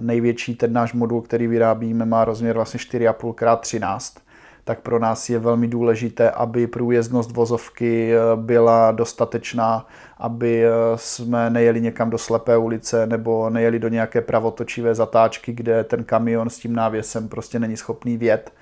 Největší 0.00 0.54
ten 0.54 0.72
náš 0.72 0.92
modul, 0.92 1.22
který 1.22 1.46
vyrábíme, 1.46 2.04
má 2.04 2.24
rozměr 2.24 2.56
vlastně 2.56 2.80
4,5 2.80 3.56
x 3.56 3.60
13 3.60 4.16
tak 4.64 4.80
pro 4.80 4.98
nás 4.98 5.30
je 5.30 5.38
velmi 5.38 5.68
důležité, 5.68 6.30
aby 6.30 6.66
průjezdnost 6.66 7.32
vozovky 7.32 8.12
byla 8.36 8.92
dostatečná, 8.92 9.86
aby 10.18 10.64
jsme 10.94 11.50
nejeli 11.50 11.80
někam 11.80 12.10
do 12.10 12.18
slepé 12.18 12.56
ulice 12.56 13.06
nebo 13.06 13.50
nejeli 13.50 13.78
do 13.78 13.88
nějaké 13.88 14.20
pravotočivé 14.20 14.94
zatáčky, 14.94 15.52
kde 15.52 15.84
ten 15.84 16.04
kamion 16.04 16.50
s 16.50 16.58
tím 16.58 16.72
návěsem 16.72 17.28
prostě 17.28 17.58
není 17.58 17.76
schopný 17.76 18.16
vjet 18.16 18.52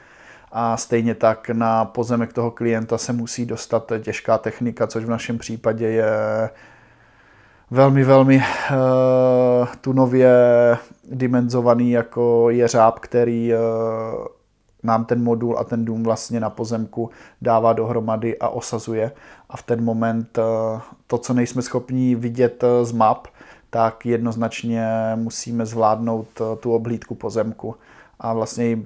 a 0.52 0.76
stejně 0.76 1.14
tak 1.14 1.50
na 1.50 1.84
pozemek 1.84 2.32
toho 2.32 2.50
klienta 2.50 2.98
se 2.98 3.12
musí 3.12 3.46
dostat 3.46 3.92
těžká 4.00 4.38
technika, 4.38 4.86
což 4.86 5.04
v 5.04 5.10
našem 5.10 5.38
případě 5.38 5.86
je 5.86 6.10
velmi, 7.70 8.04
velmi 8.04 8.36
uh, 8.36 9.66
tunově 9.80 10.32
dimenzovaný 11.10 11.90
jako 11.90 12.50
jeřáb, 12.50 12.98
který 12.98 13.52
uh, 13.54 13.58
nám 14.82 15.04
ten 15.04 15.22
modul 15.22 15.58
a 15.58 15.64
ten 15.64 15.84
dům 15.84 16.02
vlastně 16.02 16.40
na 16.40 16.50
pozemku 16.50 17.10
dává 17.42 17.72
dohromady 17.72 18.38
a 18.38 18.48
osazuje. 18.48 19.12
A 19.50 19.56
v 19.56 19.62
ten 19.62 19.84
moment 19.84 20.38
uh, 20.38 20.80
to, 21.06 21.18
co 21.18 21.34
nejsme 21.34 21.62
schopni 21.62 22.14
vidět 22.14 22.64
z 22.82 22.92
map, 22.92 23.26
tak 23.70 24.06
jednoznačně 24.06 24.88
musíme 25.14 25.66
zvládnout 25.66 26.28
tu 26.60 26.74
oblídku 26.74 27.14
pozemku. 27.14 27.76
A 28.20 28.32
vlastně 28.32 28.78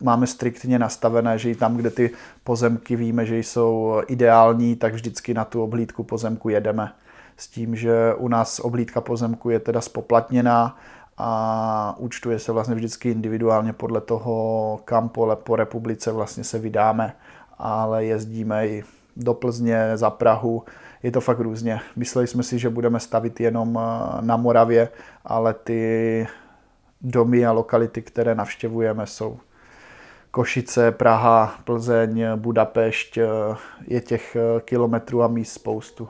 máme 0.00 0.26
striktně 0.26 0.78
nastavené, 0.78 1.38
že 1.38 1.50
i 1.50 1.54
tam, 1.54 1.76
kde 1.76 1.90
ty 1.90 2.10
pozemky 2.44 2.96
víme, 2.96 3.26
že 3.26 3.38
jsou 3.38 4.02
ideální, 4.06 4.76
tak 4.76 4.94
vždycky 4.94 5.34
na 5.34 5.44
tu 5.44 5.62
oblídku 5.62 6.02
pozemku 6.02 6.48
jedeme. 6.48 6.92
S 7.36 7.48
tím, 7.48 7.76
že 7.76 8.14
u 8.14 8.28
nás 8.28 8.60
oblídka 8.60 9.00
pozemku 9.00 9.50
je 9.50 9.60
teda 9.60 9.80
spoplatněná 9.80 10.76
a 11.18 11.94
účtuje 11.98 12.38
se 12.38 12.52
vlastně 12.52 12.74
vždycky 12.74 13.10
individuálně 13.10 13.72
podle 13.72 14.00
toho, 14.00 14.80
kam 14.84 15.08
po, 15.08 15.38
po 15.42 15.56
republice 15.56 16.12
vlastně 16.12 16.44
se 16.44 16.58
vydáme, 16.58 17.14
ale 17.58 18.04
jezdíme 18.04 18.68
i 18.68 18.84
do 19.16 19.34
Plzně, 19.34 19.96
za 19.96 20.10
Prahu, 20.10 20.64
je 21.02 21.10
to 21.10 21.20
fakt 21.20 21.40
různě. 21.40 21.80
Mysleli 21.96 22.26
jsme 22.26 22.42
si, 22.42 22.58
že 22.58 22.70
budeme 22.70 23.00
stavit 23.00 23.40
jenom 23.40 23.78
eh, 23.78 24.18
na 24.20 24.36
Moravě, 24.36 24.88
ale 25.24 25.54
ty 25.54 26.26
domy 27.00 27.46
a 27.46 27.52
lokality, 27.52 28.02
které 28.02 28.34
navštěvujeme, 28.34 29.06
jsou 29.06 29.38
Košice, 30.30 30.92
Praha, 30.92 31.58
Plzeň, 31.64 32.26
Budapešť, 32.36 33.18
eh, 33.18 33.26
je 33.86 34.00
těch 34.00 34.36
eh, 34.36 34.60
kilometrů 34.60 35.22
a 35.22 35.28
míst 35.28 35.52
spoustu. 35.52 36.08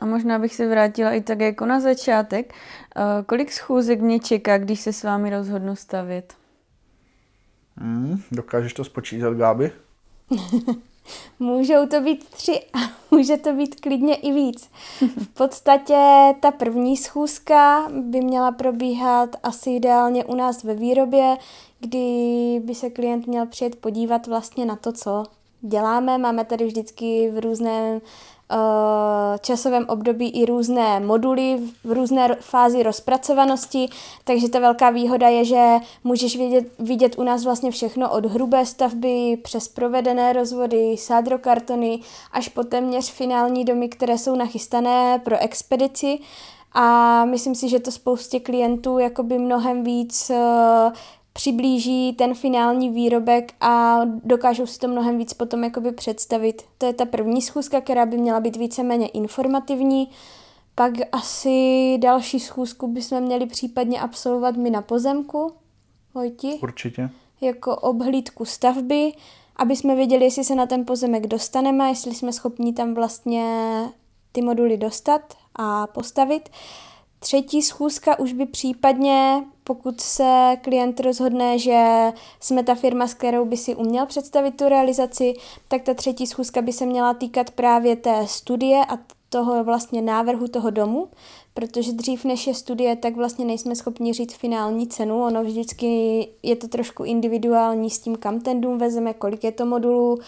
A 0.00 0.06
možná 0.06 0.38
bych 0.38 0.54
se 0.54 0.68
vrátila 0.68 1.12
i 1.12 1.20
tak 1.20 1.40
jako 1.40 1.66
na 1.66 1.80
začátek. 1.80 2.54
Eh, 2.96 3.02
kolik 3.26 3.52
schůzek 3.52 4.00
mě 4.00 4.20
čeká, 4.20 4.58
když 4.58 4.80
se 4.80 4.92
s 4.92 5.04
vámi 5.04 5.30
rozhodnu 5.30 5.76
stavit? 5.76 6.45
Hmm, 7.78 8.22
dokážeš 8.32 8.72
to 8.72 8.84
spočítat, 8.84 9.34
Gáby? 9.34 9.72
Můžou 11.38 11.86
to 11.86 12.00
být 12.00 12.28
tři 12.30 12.60
a 12.72 12.78
může 13.10 13.36
to 13.36 13.52
být 13.52 13.80
klidně 13.80 14.14
i 14.14 14.32
víc. 14.32 14.70
V 15.00 15.28
podstatě 15.28 16.32
ta 16.40 16.50
první 16.50 16.96
schůzka 16.96 17.88
by 18.02 18.20
měla 18.20 18.52
probíhat 18.52 19.36
asi 19.42 19.70
ideálně 19.70 20.24
u 20.24 20.34
nás 20.34 20.64
ve 20.64 20.74
výrobě, 20.74 21.36
kdy 21.80 22.60
by 22.64 22.74
se 22.74 22.90
klient 22.90 23.26
měl 23.26 23.46
přijet 23.46 23.76
podívat 23.76 24.26
vlastně 24.26 24.64
na 24.64 24.76
to, 24.76 24.92
co 24.92 25.24
děláme. 25.60 26.18
Máme 26.18 26.44
tady 26.44 26.64
vždycky 26.66 27.30
v 27.30 27.38
různém 27.38 28.00
časovém 29.40 29.84
období 29.88 30.28
i 30.28 30.46
různé 30.46 31.00
moduly 31.00 31.58
v 31.84 31.92
různé 31.92 32.36
fázi 32.40 32.82
rozpracovanosti, 32.82 33.88
takže 34.24 34.48
ta 34.48 34.58
velká 34.58 34.90
výhoda 34.90 35.28
je, 35.28 35.44
že 35.44 35.74
můžeš 36.04 36.36
vidět, 36.36 36.66
vidět 36.78 37.18
u 37.18 37.22
nás 37.22 37.44
vlastně 37.44 37.70
všechno 37.70 38.10
od 38.10 38.26
hrubé 38.26 38.66
stavby 38.66 39.38
přes 39.42 39.68
provedené 39.68 40.32
rozvody, 40.32 40.96
sádrokartony 40.98 42.00
až 42.32 42.48
po 42.48 42.64
téměř 42.64 43.10
finální 43.10 43.64
domy, 43.64 43.88
které 43.88 44.18
jsou 44.18 44.36
nachystané 44.36 45.18
pro 45.18 45.38
expedici. 45.38 46.18
A 46.72 47.24
myslím 47.24 47.54
si, 47.54 47.68
že 47.68 47.80
to 47.80 47.90
spoustě 47.90 48.40
klientů 48.40 48.98
jakoby 48.98 49.38
mnohem 49.38 49.84
víc 49.84 50.30
uh, 50.30 50.92
přiblíží 51.36 52.12
ten 52.12 52.34
finální 52.34 52.90
výrobek 52.90 53.52
a 53.60 54.00
dokážou 54.24 54.66
si 54.66 54.78
to 54.78 54.88
mnohem 54.88 55.18
víc 55.18 55.32
potom 55.32 55.64
jakoby 55.64 55.92
představit. 55.92 56.62
To 56.78 56.86
je 56.86 56.92
ta 56.92 57.04
první 57.04 57.42
schůzka, 57.42 57.80
která 57.80 58.06
by 58.06 58.18
měla 58.18 58.40
být 58.40 58.56
víceméně 58.56 59.08
informativní. 59.08 60.10
Pak 60.74 60.92
asi 61.12 61.98
další 62.00 62.40
schůzku 62.40 62.88
bychom 62.88 63.20
měli 63.20 63.46
případně 63.46 64.00
absolvovat 64.00 64.56
my 64.56 64.70
na 64.70 64.82
pozemku. 64.82 65.52
Vojti? 66.14 66.58
Určitě. 66.62 67.10
Jako 67.40 67.76
obhlídku 67.76 68.44
stavby, 68.44 69.12
aby 69.56 69.76
jsme 69.76 69.96
věděli, 69.96 70.24
jestli 70.24 70.44
se 70.44 70.54
na 70.54 70.66
ten 70.66 70.84
pozemek 70.84 71.26
dostaneme, 71.26 71.88
jestli 71.88 72.14
jsme 72.14 72.32
schopni 72.32 72.72
tam 72.72 72.94
vlastně 72.94 73.44
ty 74.32 74.42
moduly 74.42 74.76
dostat 74.76 75.34
a 75.54 75.86
postavit. 75.86 76.48
Třetí 77.18 77.62
schůzka 77.62 78.18
už 78.18 78.32
by 78.32 78.46
případně, 78.46 79.44
pokud 79.64 80.00
se 80.00 80.56
klient 80.62 81.00
rozhodne, 81.00 81.58
že 81.58 82.12
jsme 82.40 82.62
ta 82.62 82.74
firma, 82.74 83.06
s 83.06 83.14
kterou 83.14 83.44
by 83.44 83.56
si 83.56 83.74
uměl 83.74 84.06
představit 84.06 84.56
tu 84.56 84.68
realizaci, 84.68 85.34
tak 85.68 85.82
ta 85.82 85.94
třetí 85.94 86.26
schůzka 86.26 86.62
by 86.62 86.72
se 86.72 86.86
měla 86.86 87.14
týkat 87.14 87.50
právě 87.50 87.96
té 87.96 88.26
studie 88.26 88.84
a 88.88 88.98
toho 89.28 89.64
vlastně 89.64 90.02
návrhu 90.02 90.48
toho 90.48 90.70
domu, 90.70 91.08
protože 91.54 91.92
dřív 91.92 92.24
než 92.24 92.46
je 92.46 92.54
studie, 92.54 92.96
tak 92.96 93.16
vlastně 93.16 93.44
nejsme 93.44 93.76
schopni 93.76 94.12
říct 94.12 94.34
finální 94.34 94.86
cenu. 94.86 95.24
Ono 95.24 95.44
vždycky 95.44 96.28
je 96.42 96.56
to 96.56 96.68
trošku 96.68 97.04
individuální 97.04 97.90
s 97.90 97.98
tím, 97.98 98.16
kam 98.16 98.40
ten 98.40 98.60
dům 98.60 98.78
vezeme, 98.78 99.14
kolik 99.14 99.44
je 99.44 99.52
to 99.52 99.66
modulů, 99.66 100.18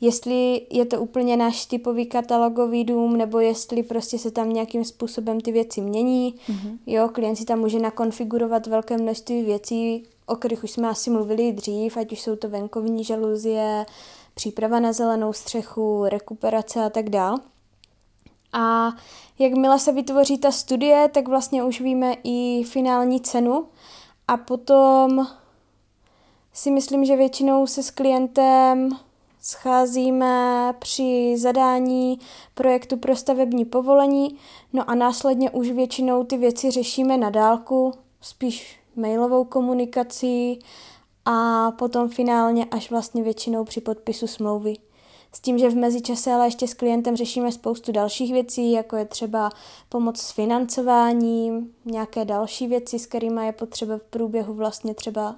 jestli 0.00 0.66
je 0.70 0.84
to 0.84 1.00
úplně 1.00 1.36
náš 1.36 1.66
typový 1.66 2.06
katalogový 2.06 2.84
dům, 2.84 3.16
nebo 3.16 3.40
jestli 3.40 3.82
prostě 3.82 4.18
se 4.18 4.30
tam 4.30 4.52
nějakým 4.52 4.84
způsobem 4.84 5.40
ty 5.40 5.52
věci 5.52 5.80
mění. 5.80 6.34
Mm-hmm. 6.34 6.78
Jo, 6.86 7.08
klient 7.12 7.36
si 7.36 7.44
tam 7.44 7.58
může 7.58 7.78
nakonfigurovat 7.78 8.66
velké 8.66 8.96
množství 8.96 9.42
věcí, 9.42 10.04
o 10.26 10.36
kterých 10.36 10.64
už 10.64 10.70
jsme 10.70 10.88
asi 10.88 11.10
mluvili 11.10 11.52
dřív, 11.52 11.96
ať 11.96 12.12
už 12.12 12.20
jsou 12.20 12.36
to 12.36 12.48
venkovní 12.48 13.04
žaluzie, 13.04 13.86
příprava 14.34 14.80
na 14.80 14.92
zelenou 14.92 15.32
střechu, 15.32 16.04
rekuperace 16.04 16.84
a 16.84 16.90
tak 16.90 17.10
dál. 17.10 17.36
A 18.52 18.92
jakmile 19.38 19.78
se 19.78 19.92
vytvoří 19.92 20.38
ta 20.38 20.50
studie, 20.50 21.08
tak 21.14 21.28
vlastně 21.28 21.64
už 21.64 21.80
víme 21.80 22.14
i 22.24 22.64
finální 22.64 23.20
cenu 23.20 23.64
a 24.28 24.36
potom 24.36 25.26
si 26.52 26.70
myslím, 26.70 27.04
že 27.04 27.16
většinou 27.16 27.66
se 27.66 27.82
s 27.82 27.90
klientem 27.90 28.90
scházíme 29.40 30.74
při 30.78 31.34
zadání 31.38 32.18
projektu 32.54 32.96
pro 32.96 33.16
stavební 33.16 33.64
povolení, 33.64 34.36
no 34.72 34.90
a 34.90 34.94
následně 34.94 35.50
už 35.50 35.70
většinou 35.70 36.24
ty 36.24 36.36
věci 36.36 36.70
řešíme 36.70 37.16
na 37.16 37.30
dálku, 37.30 37.92
spíš 38.20 38.80
mailovou 38.96 39.44
komunikací 39.44 40.58
a 41.24 41.70
potom 41.70 42.08
finálně 42.08 42.64
až 42.64 42.90
vlastně 42.90 43.22
většinou 43.22 43.64
při 43.64 43.80
podpisu 43.80 44.26
smlouvy. 44.26 44.74
S 45.32 45.40
tím, 45.40 45.58
že 45.58 45.70
v 45.70 45.76
mezičase 45.76 46.32
ale 46.32 46.46
ještě 46.46 46.68
s 46.68 46.74
klientem 46.74 47.16
řešíme 47.16 47.52
spoustu 47.52 47.92
dalších 47.92 48.32
věcí, 48.32 48.72
jako 48.72 48.96
je 48.96 49.04
třeba 49.04 49.50
pomoc 49.88 50.20
s 50.20 50.30
financováním, 50.30 51.74
nějaké 51.84 52.24
další 52.24 52.66
věci, 52.66 52.98
s 52.98 53.06
kterými 53.06 53.46
je 53.46 53.52
potřeba 53.52 53.98
v 53.98 54.04
průběhu 54.04 54.54
vlastně 54.54 54.94
třeba 54.94 55.36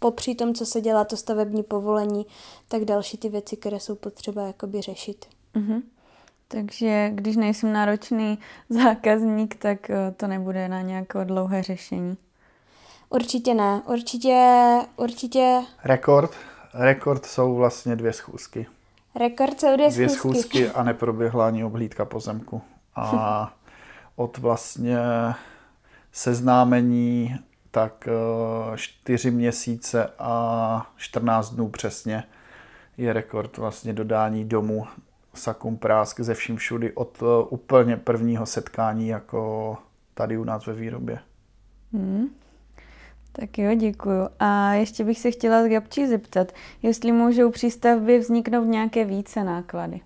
popři 0.00 0.34
tom, 0.34 0.54
co 0.54 0.66
se 0.66 0.80
dělá 0.80 1.04
to 1.04 1.16
stavební 1.16 1.62
povolení, 1.62 2.26
tak 2.68 2.84
další 2.84 3.18
ty 3.18 3.28
věci, 3.28 3.56
které 3.56 3.80
jsou 3.80 3.94
potřeba 3.94 4.46
jakoby 4.46 4.80
řešit. 4.80 5.26
Mm-hmm. 5.54 5.82
Takže 6.48 7.10
když 7.14 7.36
nejsem 7.36 7.72
náročný 7.72 8.38
zákazník, 8.68 9.54
tak 9.54 9.90
eh, 9.90 10.14
to 10.16 10.26
nebude 10.26 10.68
na 10.68 10.80
nějaké 10.80 11.24
dlouhé 11.24 11.62
řešení. 11.62 12.16
Určitě 13.10 13.54
ne. 13.54 13.82
Určitě, 13.86 14.78
určitě... 14.96 15.62
Rekord? 15.84 16.30
Rekord 16.74 17.26
jsou 17.26 17.54
vlastně 17.54 17.96
dvě 17.96 18.12
schůzky. 18.12 18.66
Rekord 19.14 19.60
jsou 19.60 19.74
dvě, 19.76 19.90
dvě 19.90 20.08
schůzky. 20.08 20.38
schůzky 20.38 20.70
a 20.70 20.82
neproběhla 20.82 21.46
ani 21.46 21.64
obhlídka 21.64 22.04
pozemku. 22.04 22.62
A 22.96 23.52
od 24.16 24.38
vlastně 24.38 24.98
seznámení 26.12 27.36
tak 27.70 28.08
eh, 28.08 28.76
čtyři 28.76 29.30
měsíce 29.30 30.10
a 30.18 30.92
14 30.96 31.50
dnů 31.50 31.68
přesně 31.68 32.24
je 32.96 33.12
rekord 33.12 33.56
vlastně 33.56 33.92
dodání 33.92 34.44
domu 34.44 34.86
Sakum 35.34 35.76
Prásk 35.76 36.20
ze 36.20 36.34
vším 36.34 36.56
všudy 36.56 36.92
od 36.92 37.22
eh, 37.22 37.46
úplně 37.48 37.96
prvního 37.96 38.46
setkání 38.46 39.08
jako 39.08 39.76
tady 40.14 40.38
u 40.38 40.44
nás 40.44 40.66
ve 40.66 40.72
výrobě. 40.72 41.18
Hmm. 41.92 42.26
Tak 43.32 43.58
jo, 43.58 43.74
děkuju. 43.74 44.28
A 44.38 44.72
ještě 44.72 45.04
bych 45.04 45.18
se 45.18 45.30
chtěla 45.30 45.68
Gabčí 45.68 46.06
zeptat, 46.06 46.52
jestli 46.82 47.12
můžou 47.12 47.50
při 47.50 47.70
stavbě 47.70 48.18
vzniknout 48.18 48.64
nějaké 48.64 49.04
více 49.04 49.44
náklady. 49.44 50.00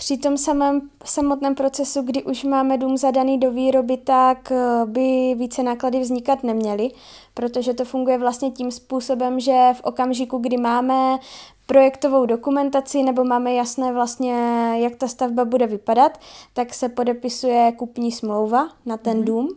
Při 0.00 0.16
tom 0.16 0.36
samém, 0.38 0.90
samotném 1.04 1.54
procesu, 1.54 2.02
kdy 2.02 2.22
už 2.22 2.44
máme 2.44 2.78
dům 2.78 2.96
zadaný 2.96 3.38
do 3.38 3.50
výroby, 3.50 3.96
tak 3.96 4.52
eh, 4.52 4.86
by 4.86 5.34
více 5.38 5.62
náklady 5.62 6.00
vznikat 6.00 6.42
neměly, 6.42 6.90
protože 7.34 7.74
to 7.74 7.84
funguje 7.84 8.18
vlastně 8.18 8.50
tím 8.50 8.70
způsobem, 8.70 9.40
že 9.40 9.68
v 9.74 9.80
okamžiku, 9.84 10.38
kdy 10.38 10.56
máme 10.56 11.18
projektovou 11.66 12.26
dokumentaci 12.26 13.02
nebo 13.02 13.24
máme 13.24 13.54
jasné 13.54 13.92
vlastně, 13.92 14.34
jak 14.74 14.96
ta 14.96 15.08
stavba 15.08 15.44
bude 15.44 15.66
vypadat, 15.66 16.18
tak 16.52 16.74
se 16.74 16.88
podepisuje 16.88 17.72
kupní 17.72 18.12
smlouva 18.12 18.68
na 18.86 18.96
ten 18.96 19.18
mm. 19.18 19.24
dům 19.24 19.48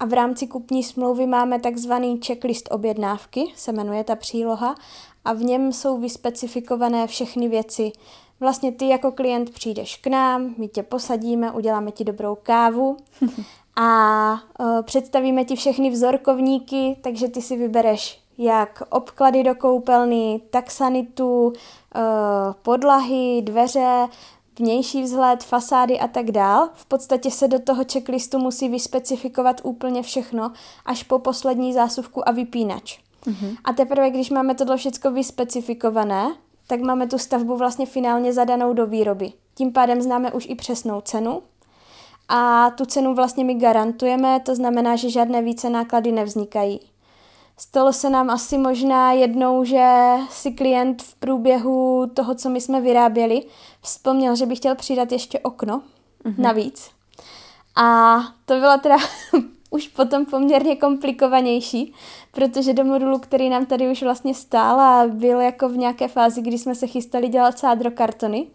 a 0.00 0.04
v 0.04 0.12
rámci 0.12 0.46
kupní 0.46 0.82
smlouvy 0.82 1.26
máme 1.26 1.60
takzvaný 1.60 2.20
checklist 2.26 2.68
objednávky, 2.70 3.44
se 3.56 3.72
jmenuje 3.72 4.04
ta 4.04 4.16
příloha, 4.16 4.74
a 5.24 5.32
v 5.32 5.42
něm 5.42 5.72
jsou 5.72 5.98
vyspecifikované 5.98 7.06
všechny 7.06 7.48
věci. 7.48 7.92
Vlastně 8.40 8.72
ty 8.72 8.88
jako 8.88 9.12
klient 9.12 9.50
přijdeš 9.50 9.96
k 9.96 10.06
nám, 10.06 10.54
my 10.56 10.68
tě 10.68 10.82
posadíme, 10.82 11.52
uděláme 11.52 11.90
ti 11.90 12.04
dobrou 12.04 12.36
kávu 12.42 12.96
a 13.76 14.32
uh, 14.32 14.82
představíme 14.82 15.44
ti 15.44 15.56
všechny 15.56 15.90
vzorkovníky, 15.90 16.96
takže 17.00 17.28
ty 17.28 17.42
si 17.42 17.56
vybereš 17.56 18.20
jak 18.38 18.82
obklady 18.90 19.42
do 19.42 19.54
koupelny, 19.54 20.40
tak 20.50 20.70
sanitu, 20.70 21.46
uh, 21.46 21.52
podlahy, 22.62 23.42
dveře, 23.42 24.08
vnější 24.58 25.02
vzhled, 25.02 25.44
fasády 25.44 25.98
a 25.98 26.08
tak 26.08 26.30
dál. 26.30 26.68
V 26.74 26.86
podstatě 26.86 27.30
se 27.30 27.48
do 27.48 27.58
toho 27.58 27.84
checklistu 27.92 28.38
musí 28.38 28.68
vyspecifikovat 28.68 29.60
úplně 29.64 30.02
všechno, 30.02 30.52
až 30.84 31.02
po 31.02 31.18
poslední 31.18 31.72
zásuvku 31.72 32.28
a 32.28 32.32
vypínač. 32.32 32.98
Mm-hmm. 33.26 33.56
A 33.64 33.72
teprve, 33.72 34.10
když 34.10 34.30
máme 34.30 34.54
tohle 34.54 34.76
všechno 34.76 35.10
vyspecifikované, 35.10 36.34
tak 36.68 36.80
máme 36.80 37.06
tu 37.06 37.18
stavbu 37.18 37.56
vlastně 37.56 37.86
finálně 37.86 38.32
zadanou 38.32 38.72
do 38.72 38.86
výroby. 38.86 39.32
Tím 39.54 39.72
pádem 39.72 40.02
známe 40.02 40.32
už 40.32 40.46
i 40.50 40.54
přesnou 40.54 41.00
cenu 41.00 41.42
a 42.28 42.70
tu 42.70 42.84
cenu 42.84 43.14
vlastně 43.14 43.44
my 43.44 43.54
garantujeme, 43.54 44.40
to 44.40 44.54
znamená, 44.54 44.96
že 44.96 45.10
žádné 45.10 45.42
více 45.42 45.70
náklady 45.70 46.12
nevznikají. 46.12 46.80
Stalo 47.56 47.92
se 47.92 48.10
nám 48.10 48.30
asi 48.30 48.58
možná 48.58 49.12
jednou, 49.12 49.64
že 49.64 50.12
si 50.30 50.50
klient 50.50 51.02
v 51.02 51.14
průběhu 51.14 52.06
toho, 52.14 52.34
co 52.34 52.50
my 52.50 52.60
jsme 52.60 52.80
vyráběli, 52.80 53.42
vzpomněl, 53.82 54.36
že 54.36 54.46
by 54.46 54.56
chtěl 54.56 54.74
přidat 54.74 55.12
ještě 55.12 55.38
okno 55.38 55.82
mm-hmm. 56.24 56.38
navíc. 56.38 56.90
A 57.76 58.18
to 58.44 58.54
byla 58.54 58.78
teda 58.78 58.96
už 59.70 59.88
potom 59.88 60.26
poměrně 60.26 60.76
komplikovanější, 60.76 61.92
protože 62.32 62.72
do 62.72 62.84
modulu, 62.84 63.18
který 63.18 63.48
nám 63.48 63.66
tady 63.66 63.90
už 63.90 64.02
vlastně 64.02 64.34
stál 64.34 64.80
a 64.80 65.06
byl 65.06 65.40
jako 65.40 65.68
v 65.68 65.76
nějaké 65.76 66.08
fázi, 66.08 66.42
kdy 66.42 66.58
jsme 66.58 66.74
se 66.74 66.86
chystali 66.86 67.28
dělat 67.28 67.58
sádrokartony, 67.58 68.46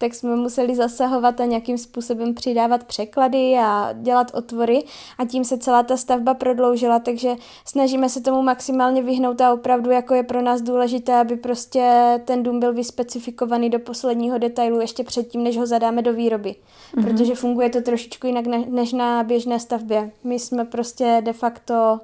tak 0.00 0.14
jsme 0.14 0.36
museli 0.36 0.76
zasahovat 0.76 1.40
a 1.40 1.44
nějakým 1.44 1.78
způsobem 1.78 2.34
přidávat 2.34 2.84
překlady 2.84 3.54
a 3.58 3.92
dělat 3.92 4.30
otvory 4.34 4.84
a 5.18 5.24
tím 5.24 5.44
se 5.44 5.58
celá 5.58 5.82
ta 5.82 5.96
stavba 5.96 6.34
prodloužila, 6.34 6.98
takže 6.98 7.34
snažíme 7.64 8.08
se 8.08 8.20
tomu 8.20 8.42
maximálně 8.42 9.02
vyhnout 9.02 9.40
a 9.40 9.52
opravdu 9.52 9.90
jako 9.90 10.14
je 10.14 10.22
pro 10.22 10.42
nás 10.42 10.62
důležité, 10.62 11.14
aby 11.20 11.36
prostě 11.36 12.14
ten 12.24 12.42
dům 12.42 12.60
byl 12.60 12.72
vyspecifikovaný 12.72 13.70
do 13.70 13.78
posledního 13.78 14.38
detailu 14.38 14.80
ještě 14.80 15.04
předtím, 15.04 15.42
než 15.42 15.58
ho 15.58 15.66
zadáme 15.66 16.02
do 16.02 16.12
výroby, 16.12 16.54
mm-hmm. 16.54 17.04
protože 17.04 17.34
funguje 17.34 17.70
to 17.70 17.80
trošičku 17.80 18.26
jinak 18.26 18.46
než 18.68 18.92
na 18.92 19.22
běžné 19.22 19.60
stavbě. 19.60 20.10
My 20.24 20.38
jsme 20.38 20.64
prostě 20.64 21.22
de 21.24 21.32
facto, 21.32 22.00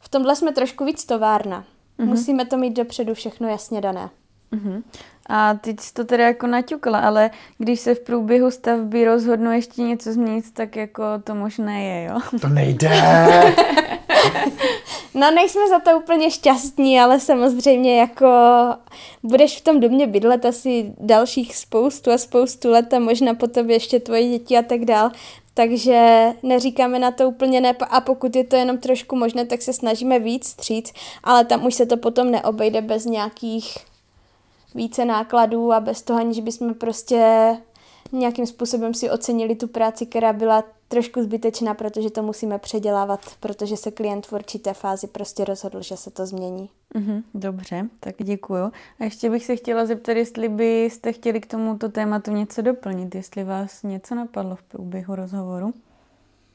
v 0.00 0.08
tomhle 0.08 0.36
jsme 0.36 0.52
trošku 0.52 0.84
víc 0.84 1.04
továrna. 1.04 1.64
Mm-hmm. 1.98 2.06
Musíme 2.06 2.44
to 2.44 2.56
mít 2.56 2.76
dopředu 2.76 3.14
všechno 3.14 3.48
jasně 3.48 3.80
dané. 3.80 4.10
Mm-hmm. 4.52 4.82
A 5.28 5.54
teď 5.54 5.80
jsi 5.80 5.94
to 5.94 6.04
teda 6.04 6.26
jako 6.26 6.46
naťukla, 6.46 6.98
ale 6.98 7.30
když 7.58 7.80
se 7.80 7.94
v 7.94 8.00
průběhu 8.00 8.50
stavby 8.50 9.04
rozhodnu 9.04 9.52
ještě 9.52 9.82
něco 9.82 10.12
změnit, 10.12 10.44
tak 10.52 10.76
jako 10.76 11.02
to 11.24 11.34
možné 11.34 11.84
je, 11.84 12.04
jo? 12.04 12.20
To 12.40 12.48
nejde! 12.48 12.90
no 15.14 15.30
nejsme 15.30 15.68
za 15.68 15.78
to 15.78 15.98
úplně 15.98 16.30
šťastní, 16.30 17.00
ale 17.00 17.20
samozřejmě 17.20 18.00
jako 18.00 18.28
budeš 19.22 19.58
v 19.58 19.64
tom 19.64 19.80
domě 19.80 20.06
bydlet 20.06 20.44
asi 20.44 20.92
dalších 21.00 21.56
spoustu 21.56 22.10
a 22.10 22.18
spoustu 22.18 22.70
let 22.70 22.94
a 22.94 22.98
možná 22.98 23.34
po 23.34 23.46
tobě 23.46 23.76
ještě 23.76 24.00
tvoje 24.00 24.28
děti 24.28 24.58
a 24.58 24.62
tak 24.62 24.84
dál. 24.84 25.10
Takže 25.54 26.26
neříkáme 26.42 26.98
na 26.98 27.10
to 27.10 27.28
úplně 27.28 27.60
ne 27.60 27.74
a 27.90 28.00
pokud 28.00 28.36
je 28.36 28.44
to 28.44 28.56
jenom 28.56 28.78
trošku 28.78 29.16
možné, 29.16 29.44
tak 29.44 29.62
se 29.62 29.72
snažíme 29.72 30.18
víc 30.18 30.46
stříc, 30.46 30.92
ale 31.24 31.44
tam 31.44 31.66
už 31.66 31.74
se 31.74 31.86
to 31.86 31.96
potom 31.96 32.30
neobejde 32.30 32.80
bez 32.80 33.04
nějakých 33.04 33.78
více 34.74 35.04
nákladů 35.04 35.72
a 35.72 35.80
bez 35.80 36.02
toho, 36.02 36.20
aniž 36.20 36.40
bychom 36.40 36.74
prostě 36.74 37.56
nějakým 38.12 38.46
způsobem 38.46 38.94
si 38.94 39.10
ocenili 39.10 39.54
tu 39.54 39.68
práci, 39.68 40.06
která 40.06 40.32
byla 40.32 40.64
trošku 40.88 41.22
zbytečná, 41.22 41.74
protože 41.74 42.10
to 42.10 42.22
musíme 42.22 42.58
předělávat, 42.58 43.20
protože 43.40 43.76
se 43.76 43.90
klient 43.90 44.26
v 44.26 44.32
určité 44.32 44.74
fázi 44.74 45.06
prostě 45.06 45.44
rozhodl, 45.44 45.82
že 45.82 45.96
se 45.96 46.10
to 46.10 46.26
změní. 46.26 46.70
Mm-hmm, 46.94 47.22
dobře, 47.34 47.88
tak 48.00 48.14
děkuju. 48.18 48.64
A 49.00 49.04
ještě 49.04 49.30
bych 49.30 49.44
se 49.44 49.56
chtěla 49.56 49.86
zeptat, 49.86 50.12
jestli 50.12 50.48
byste 50.48 51.12
chtěli 51.12 51.40
k 51.40 51.46
tomuto 51.46 51.88
tématu 51.88 52.30
něco 52.30 52.62
doplnit, 52.62 53.14
jestli 53.14 53.44
vás 53.44 53.82
něco 53.82 54.14
napadlo 54.14 54.56
v 54.56 54.62
průběhu 54.62 55.14
rozhovoru. 55.14 55.74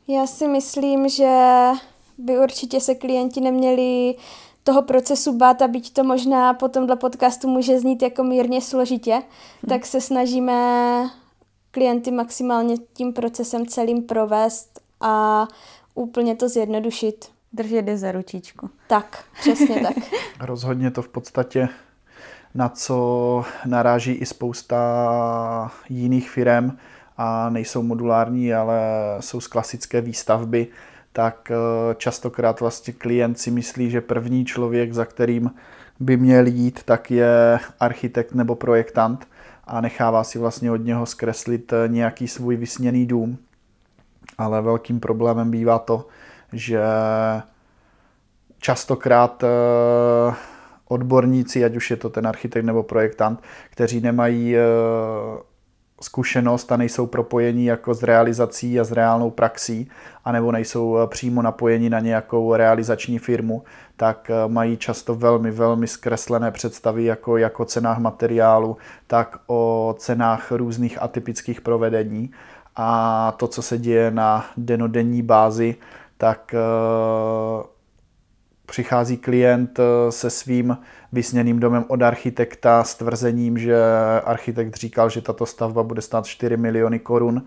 Já 0.07 0.27
si 0.27 0.47
myslím, 0.47 1.09
že 1.09 1.69
by 2.17 2.39
určitě 2.39 2.79
se 2.79 2.95
klienti 2.95 3.41
neměli 3.41 4.15
toho 4.63 4.81
procesu 4.81 5.37
bát 5.37 5.61
a 5.61 5.67
byť 5.67 5.93
to 5.93 6.03
možná 6.03 6.53
po 6.53 6.67
tomhle 6.67 6.95
podcastu 6.95 7.47
může 7.47 7.79
znít 7.79 8.01
jako 8.01 8.23
mírně 8.23 8.61
složitě, 8.61 9.13
hmm. 9.13 9.69
tak 9.69 9.85
se 9.85 10.01
snažíme 10.01 10.53
klienty 11.71 12.11
maximálně 12.11 12.75
tím 12.93 13.13
procesem 13.13 13.67
celým 13.67 14.03
provést 14.03 14.81
a 15.01 15.47
úplně 15.95 16.35
to 16.35 16.49
zjednodušit. 16.49 17.31
Držet 17.53 17.87
je 17.87 17.97
za 17.97 18.11
ručičku. 18.11 18.69
Tak, 18.87 19.23
přesně 19.39 19.79
tak. 19.81 19.95
Rozhodně 20.39 20.91
to 20.91 21.01
v 21.01 21.09
podstatě 21.09 21.69
na 22.55 22.69
co 22.69 23.45
naráží 23.65 24.11
i 24.11 24.25
spousta 24.25 25.71
jiných 25.89 26.29
firm 26.29 26.77
a 27.17 27.49
nejsou 27.49 27.83
modulární, 27.83 28.53
ale 28.53 28.79
jsou 29.19 29.41
z 29.41 29.47
klasické 29.47 30.01
výstavby, 30.01 30.67
tak 31.13 31.51
eh, 31.51 31.55
častokrát 31.95 32.59
vlastně 32.59 32.93
klient 32.93 33.39
si 33.39 33.51
myslí, 33.51 33.89
že 33.89 34.01
první 34.01 34.45
člověk, 34.45 34.93
za 34.93 35.05
kterým 35.05 35.51
by 35.99 36.17
měl 36.17 36.47
jít, 36.47 36.83
tak 36.83 37.11
je 37.11 37.59
architekt 37.79 38.33
nebo 38.33 38.55
projektant 38.55 39.27
a 39.63 39.81
nechává 39.81 40.23
si 40.23 40.39
vlastně 40.39 40.71
od 40.71 40.77
něho 40.77 41.05
zkreslit 41.05 41.73
nějaký 41.87 42.27
svůj 42.27 42.55
vysněný 42.55 43.05
dům. 43.05 43.37
Ale 44.37 44.61
velkým 44.61 44.99
problémem 44.99 45.51
bývá 45.51 45.79
to, 45.79 46.07
že 46.53 46.81
častokrát 48.59 49.43
odborníci, 50.87 51.65
ať 51.65 51.75
už 51.75 51.91
je 51.91 51.97
to 51.97 52.09
ten 52.09 52.27
architekt 52.27 52.65
nebo 52.65 52.83
projektant, 52.83 53.43
kteří 53.69 54.01
nemají 54.01 54.55
zkušenost 56.03 56.71
a 56.71 56.77
nejsou 56.77 57.07
propojení 57.07 57.65
jako 57.65 57.93
s 57.93 58.03
realizací 58.03 58.79
a 58.79 58.83
s 58.83 58.91
reálnou 58.91 59.31
praxí, 59.31 59.89
anebo 60.25 60.51
nejsou 60.51 60.97
eh, 60.97 61.07
přímo 61.07 61.41
napojení 61.41 61.89
na 61.89 61.99
nějakou 61.99 62.55
realizační 62.55 63.19
firmu, 63.19 63.63
tak 63.97 64.29
eh, 64.29 64.47
mají 64.47 64.77
často 64.77 65.15
velmi, 65.15 65.51
velmi 65.51 65.87
zkreslené 65.87 66.51
představy 66.51 67.03
jako, 67.03 67.37
jako 67.37 67.65
cenách 67.65 67.97
materiálu, 67.97 68.77
tak 69.07 69.37
o 69.47 69.95
cenách 69.97 70.51
různých 70.51 71.01
atypických 71.01 71.61
provedení. 71.61 72.31
A 72.75 73.33
to, 73.37 73.47
co 73.47 73.61
se 73.61 73.77
děje 73.77 74.11
na 74.11 74.45
denodenní 74.57 75.21
bázi, 75.21 75.75
tak 76.17 76.53
eh, 76.53 77.72
přichází 78.65 79.17
klient 79.17 79.79
eh, 79.79 80.11
se 80.11 80.29
svým 80.29 80.77
vysněným 81.11 81.59
domem 81.59 81.85
od 81.87 82.01
architekta 82.01 82.83
s 82.83 82.95
tvrzením, 82.95 83.57
že 83.57 83.77
architekt 84.25 84.75
říkal, 84.75 85.09
že 85.09 85.21
tato 85.21 85.45
stavba 85.45 85.83
bude 85.83 86.01
stát 86.01 86.25
4 86.25 86.57
miliony 86.57 86.99
korun 86.99 87.45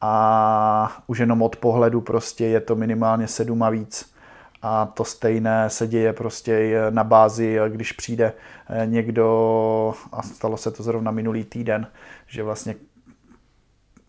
a 0.00 1.02
už 1.06 1.18
jenom 1.18 1.42
od 1.42 1.56
pohledu 1.56 2.00
prostě 2.00 2.46
je 2.46 2.60
to 2.60 2.76
minimálně 2.76 3.28
7 3.28 3.62
a 3.62 3.70
víc. 3.70 4.16
A 4.62 4.86
to 4.86 5.04
stejné 5.04 5.70
se 5.70 5.86
děje 5.86 6.12
prostě 6.12 6.76
na 6.90 7.04
bázi, 7.04 7.58
když 7.68 7.92
přijde 7.92 8.32
eh, 8.68 8.86
někdo, 8.86 9.94
a 10.12 10.22
stalo 10.22 10.56
se 10.56 10.70
to 10.70 10.82
zrovna 10.82 11.10
minulý 11.10 11.44
týden, 11.44 11.86
že 12.26 12.42
vlastně 12.42 12.74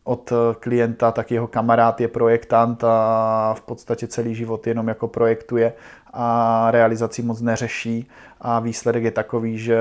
od 0.08 0.34
klienta, 0.60 1.12
tak 1.12 1.32
jeho 1.32 1.48
kamarád 1.48 2.02
je 2.02 2.08
projektant 2.08 2.84
a 2.84 3.54
v 3.58 3.62
podstatě 3.62 4.08
celý 4.08 4.36
život 4.36 4.68
jenom 4.68 4.88
jako 4.88 5.08
projektuje 5.08 5.74
a 6.14 6.68
realizaci 6.72 7.22
moc 7.22 7.42
neřeší 7.42 8.10
a 8.42 8.60
výsledek 8.60 9.04
je 9.04 9.12
takový, 9.12 9.58
že 9.58 9.80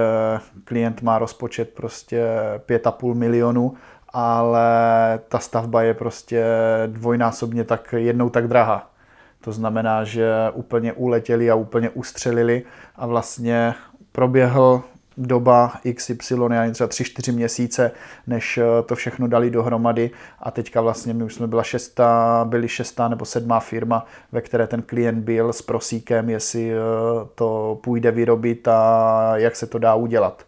klient 0.64 1.02
má 1.02 1.18
rozpočet 1.18 1.74
prostě 1.74 2.26
5,5 2.68 3.14
milionu, 3.14 3.74
ale 4.12 4.68
ta 5.28 5.38
stavba 5.38 5.82
je 5.82 5.94
prostě 5.94 6.44
dvojnásobně 6.86 7.64
tak 7.64 7.94
jednou 7.96 8.30
tak 8.30 8.48
drahá. 8.48 8.90
To 9.40 9.52
znamená, 9.52 10.04
že 10.04 10.32
úplně 10.52 10.92
uletěli 10.92 11.50
a 11.50 11.54
úplně 11.54 11.90
ustřelili 11.90 12.62
a 12.96 13.06
vlastně 13.06 13.74
proběhl 14.12 14.82
doba 15.18 15.72
XY, 15.94 16.34
já 16.50 16.70
třeba 16.70 16.88
3-4 16.88 17.34
měsíce, 17.34 17.90
než 18.26 18.58
eh, 18.58 18.82
to 18.86 18.94
všechno 18.94 19.28
dali 19.28 19.50
dohromady 19.50 20.10
a 20.40 20.50
teďka 20.50 20.80
vlastně 20.80 21.14
my 21.14 21.24
už 21.24 21.34
jsme 21.34 21.46
byla 21.46 21.62
šestá, 21.62 22.44
byli 22.48 22.68
šestá 22.68 23.08
nebo 23.08 23.24
sedmá 23.24 23.60
firma, 23.60 24.06
ve 24.32 24.40
které 24.40 24.66
ten 24.66 24.82
klient 24.82 25.24
byl 25.24 25.52
s 25.52 25.62
prosíkem, 25.62 26.30
jestli 26.30 26.72
eh, 26.72 26.76
to 27.34 27.78
půjde 27.82 28.10
vyrobit 28.10 28.68
a 28.68 29.32
jak 29.36 29.56
se 29.56 29.66
to 29.66 29.78
dá 29.78 29.94
udělat. 29.94 30.42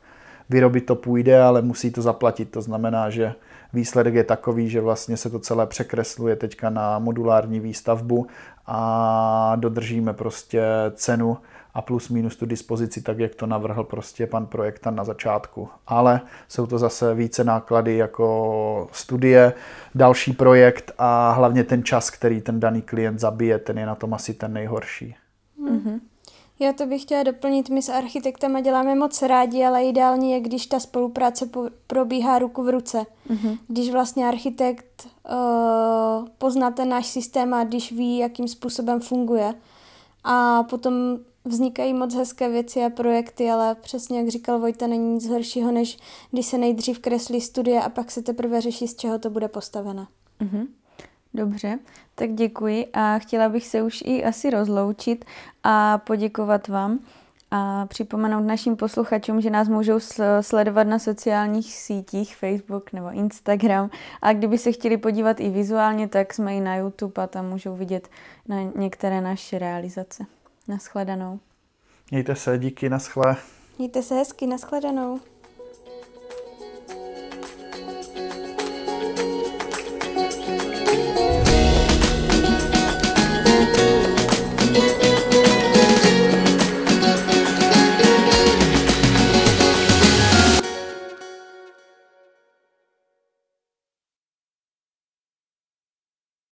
Vyrobit 0.51 0.87
to 0.87 0.95
půjde, 0.95 1.43
ale 1.43 1.63
musí 1.63 1.91
to 1.91 2.03
zaplatit, 2.03 2.51
to 2.51 2.63
znamená, 2.63 3.11
že 3.11 3.35
výsledek 3.73 4.15
je 4.15 4.25
takový, 4.25 4.69
že 4.69 4.81
vlastně 4.81 5.17
se 5.17 5.31
to 5.31 5.39
celé 5.39 5.67
překresluje 5.67 6.37
teďka 6.37 6.71
na 6.71 6.99
modulární 6.99 7.61
výstavbu 7.61 8.27
a 8.67 9.53
dodržíme 9.57 10.13
prostě 10.13 10.63
cenu 10.95 11.39
a 11.75 11.83
plus 11.83 12.09
minus 12.09 12.37
tu 12.37 12.47
dispozici, 12.47 13.03
tak 13.03 13.19
jak 13.19 13.35
to 13.35 13.47
navrhl 13.47 13.85
prostě 13.85 14.27
pan 14.27 14.47
projektant 14.47 14.97
na 14.97 15.05
začátku. 15.05 15.69
Ale 15.87 16.21
jsou 16.49 16.67
to 16.67 16.79
zase 16.79 17.15
více 17.15 17.45
náklady 17.45 17.97
jako 17.97 18.89
studie, 18.93 19.53
další 19.95 20.33
projekt 20.33 20.93
a 20.99 21.33
hlavně 21.33 21.65
ten 21.65 21.85
čas, 21.85 22.11
který 22.11 22.41
ten 22.41 22.61
daný 22.61 22.83
klient 22.83 23.19
zabije, 23.19 23.59
ten 23.59 23.79
je 23.79 23.87
na 23.87 23.95
tom 23.95 24.15
asi 24.15 24.35
ten 24.35 24.53
nejhorší. 24.53 25.17
Mm-hmm. 25.71 26.01
Já 26.59 26.73
to 26.73 26.87
bych 26.87 27.03
chtěla 27.03 27.23
doplnit, 27.23 27.69
my 27.69 27.83
s 27.83 27.89
architektama 27.89 28.61
děláme 28.61 28.95
moc 28.95 29.23
rádi, 29.23 29.65
ale 29.65 29.85
ideálně 29.85 30.35
je, 30.35 30.41
když 30.41 30.67
ta 30.67 30.81
spolupráce 30.81 31.47
po- 31.47 31.69
probíhá 31.87 32.39
ruku 32.39 32.63
v 32.63 32.69
ruce. 32.69 33.07
Mm-hmm. 33.31 33.59
Když 33.69 33.91
vlastně 33.91 34.29
architekt 34.29 35.09
uh, 35.31 36.29
pozná 36.39 36.71
ten 36.71 36.89
náš 36.89 37.07
systém 37.07 37.55
a 37.55 37.65
když 37.65 37.93
ví, 37.93 38.19
jakým 38.19 38.49
způsobem 38.49 39.01
funguje. 39.01 39.55
A 40.25 40.63
potom 40.63 40.93
vznikají 41.45 41.95
moc 41.95 42.15
hezké 42.15 42.49
věci 42.49 42.85
a 42.85 42.91
projekty, 42.91 43.51
ale 43.51 43.75
přesně 43.75 44.19
jak 44.19 44.29
říkal 44.29 44.59
Vojta, 44.59 44.87
není 44.87 45.15
nic 45.15 45.29
horšího, 45.29 45.73
než 45.73 45.99
když 46.31 46.47
se 46.47 46.59
nejdřív 46.59 46.99
kreslí 46.99 47.41
studie 47.41 47.83
a 47.83 47.89
pak 47.89 48.11
se 48.11 48.23
teprve 48.23 48.61
řeší, 48.61 48.89
z 48.89 48.97
čeho 48.97 49.19
to 49.19 49.31
bude 49.31 49.49
postaveno. 49.49 50.07
Mm-hmm. 50.41 50.67
Dobře, 51.35 51.79
tak 52.19 52.35
děkuji 52.35 52.87
a 52.93 53.19
chtěla 53.19 53.49
bych 53.49 53.67
se 53.67 53.83
už 53.83 54.03
i 54.07 54.25
asi 54.25 54.51
rozloučit 54.51 55.25
a 55.65 55.99
poděkovat 55.99 56.69
vám 56.69 56.99
a 57.51 57.87
připomenout 57.87 58.41
našim 58.41 58.77
posluchačům, 58.77 59.41
že 59.41 59.51
nás 59.51 59.69
můžou 59.69 59.99
sledovat 60.41 60.87
na 60.87 60.99
sociálních 60.99 61.75
sítích 61.75 62.37
Facebook 62.37 62.93
nebo 62.93 63.11
Instagram 63.11 63.91
a 64.23 64.33
kdyby 64.33 64.59
se 64.59 64.73
chtěli 64.73 64.97
podívat 64.97 65.41
i 65.41 65.51
vizuálně, 65.51 66.09
tak 66.09 66.35
jsme 66.35 66.57
i 66.57 66.61
na 66.61 66.77
YouTube 66.77 67.23
a 67.23 67.27
tam 67.27 67.49
můžou 67.49 67.77
vidět 67.77 68.09
na 68.49 68.63
některé 68.63 69.21
naše 69.21 69.59
realizace. 69.59 70.25
Naschledanou. 70.69 71.41
Mějte 72.11 72.35
se, 72.35 72.59
díky, 72.59 72.89
naschle. 72.89 73.37
Mějte 73.79 74.03
se 74.03 74.15
hezky, 74.15 74.47
naschledanou. 74.47 75.21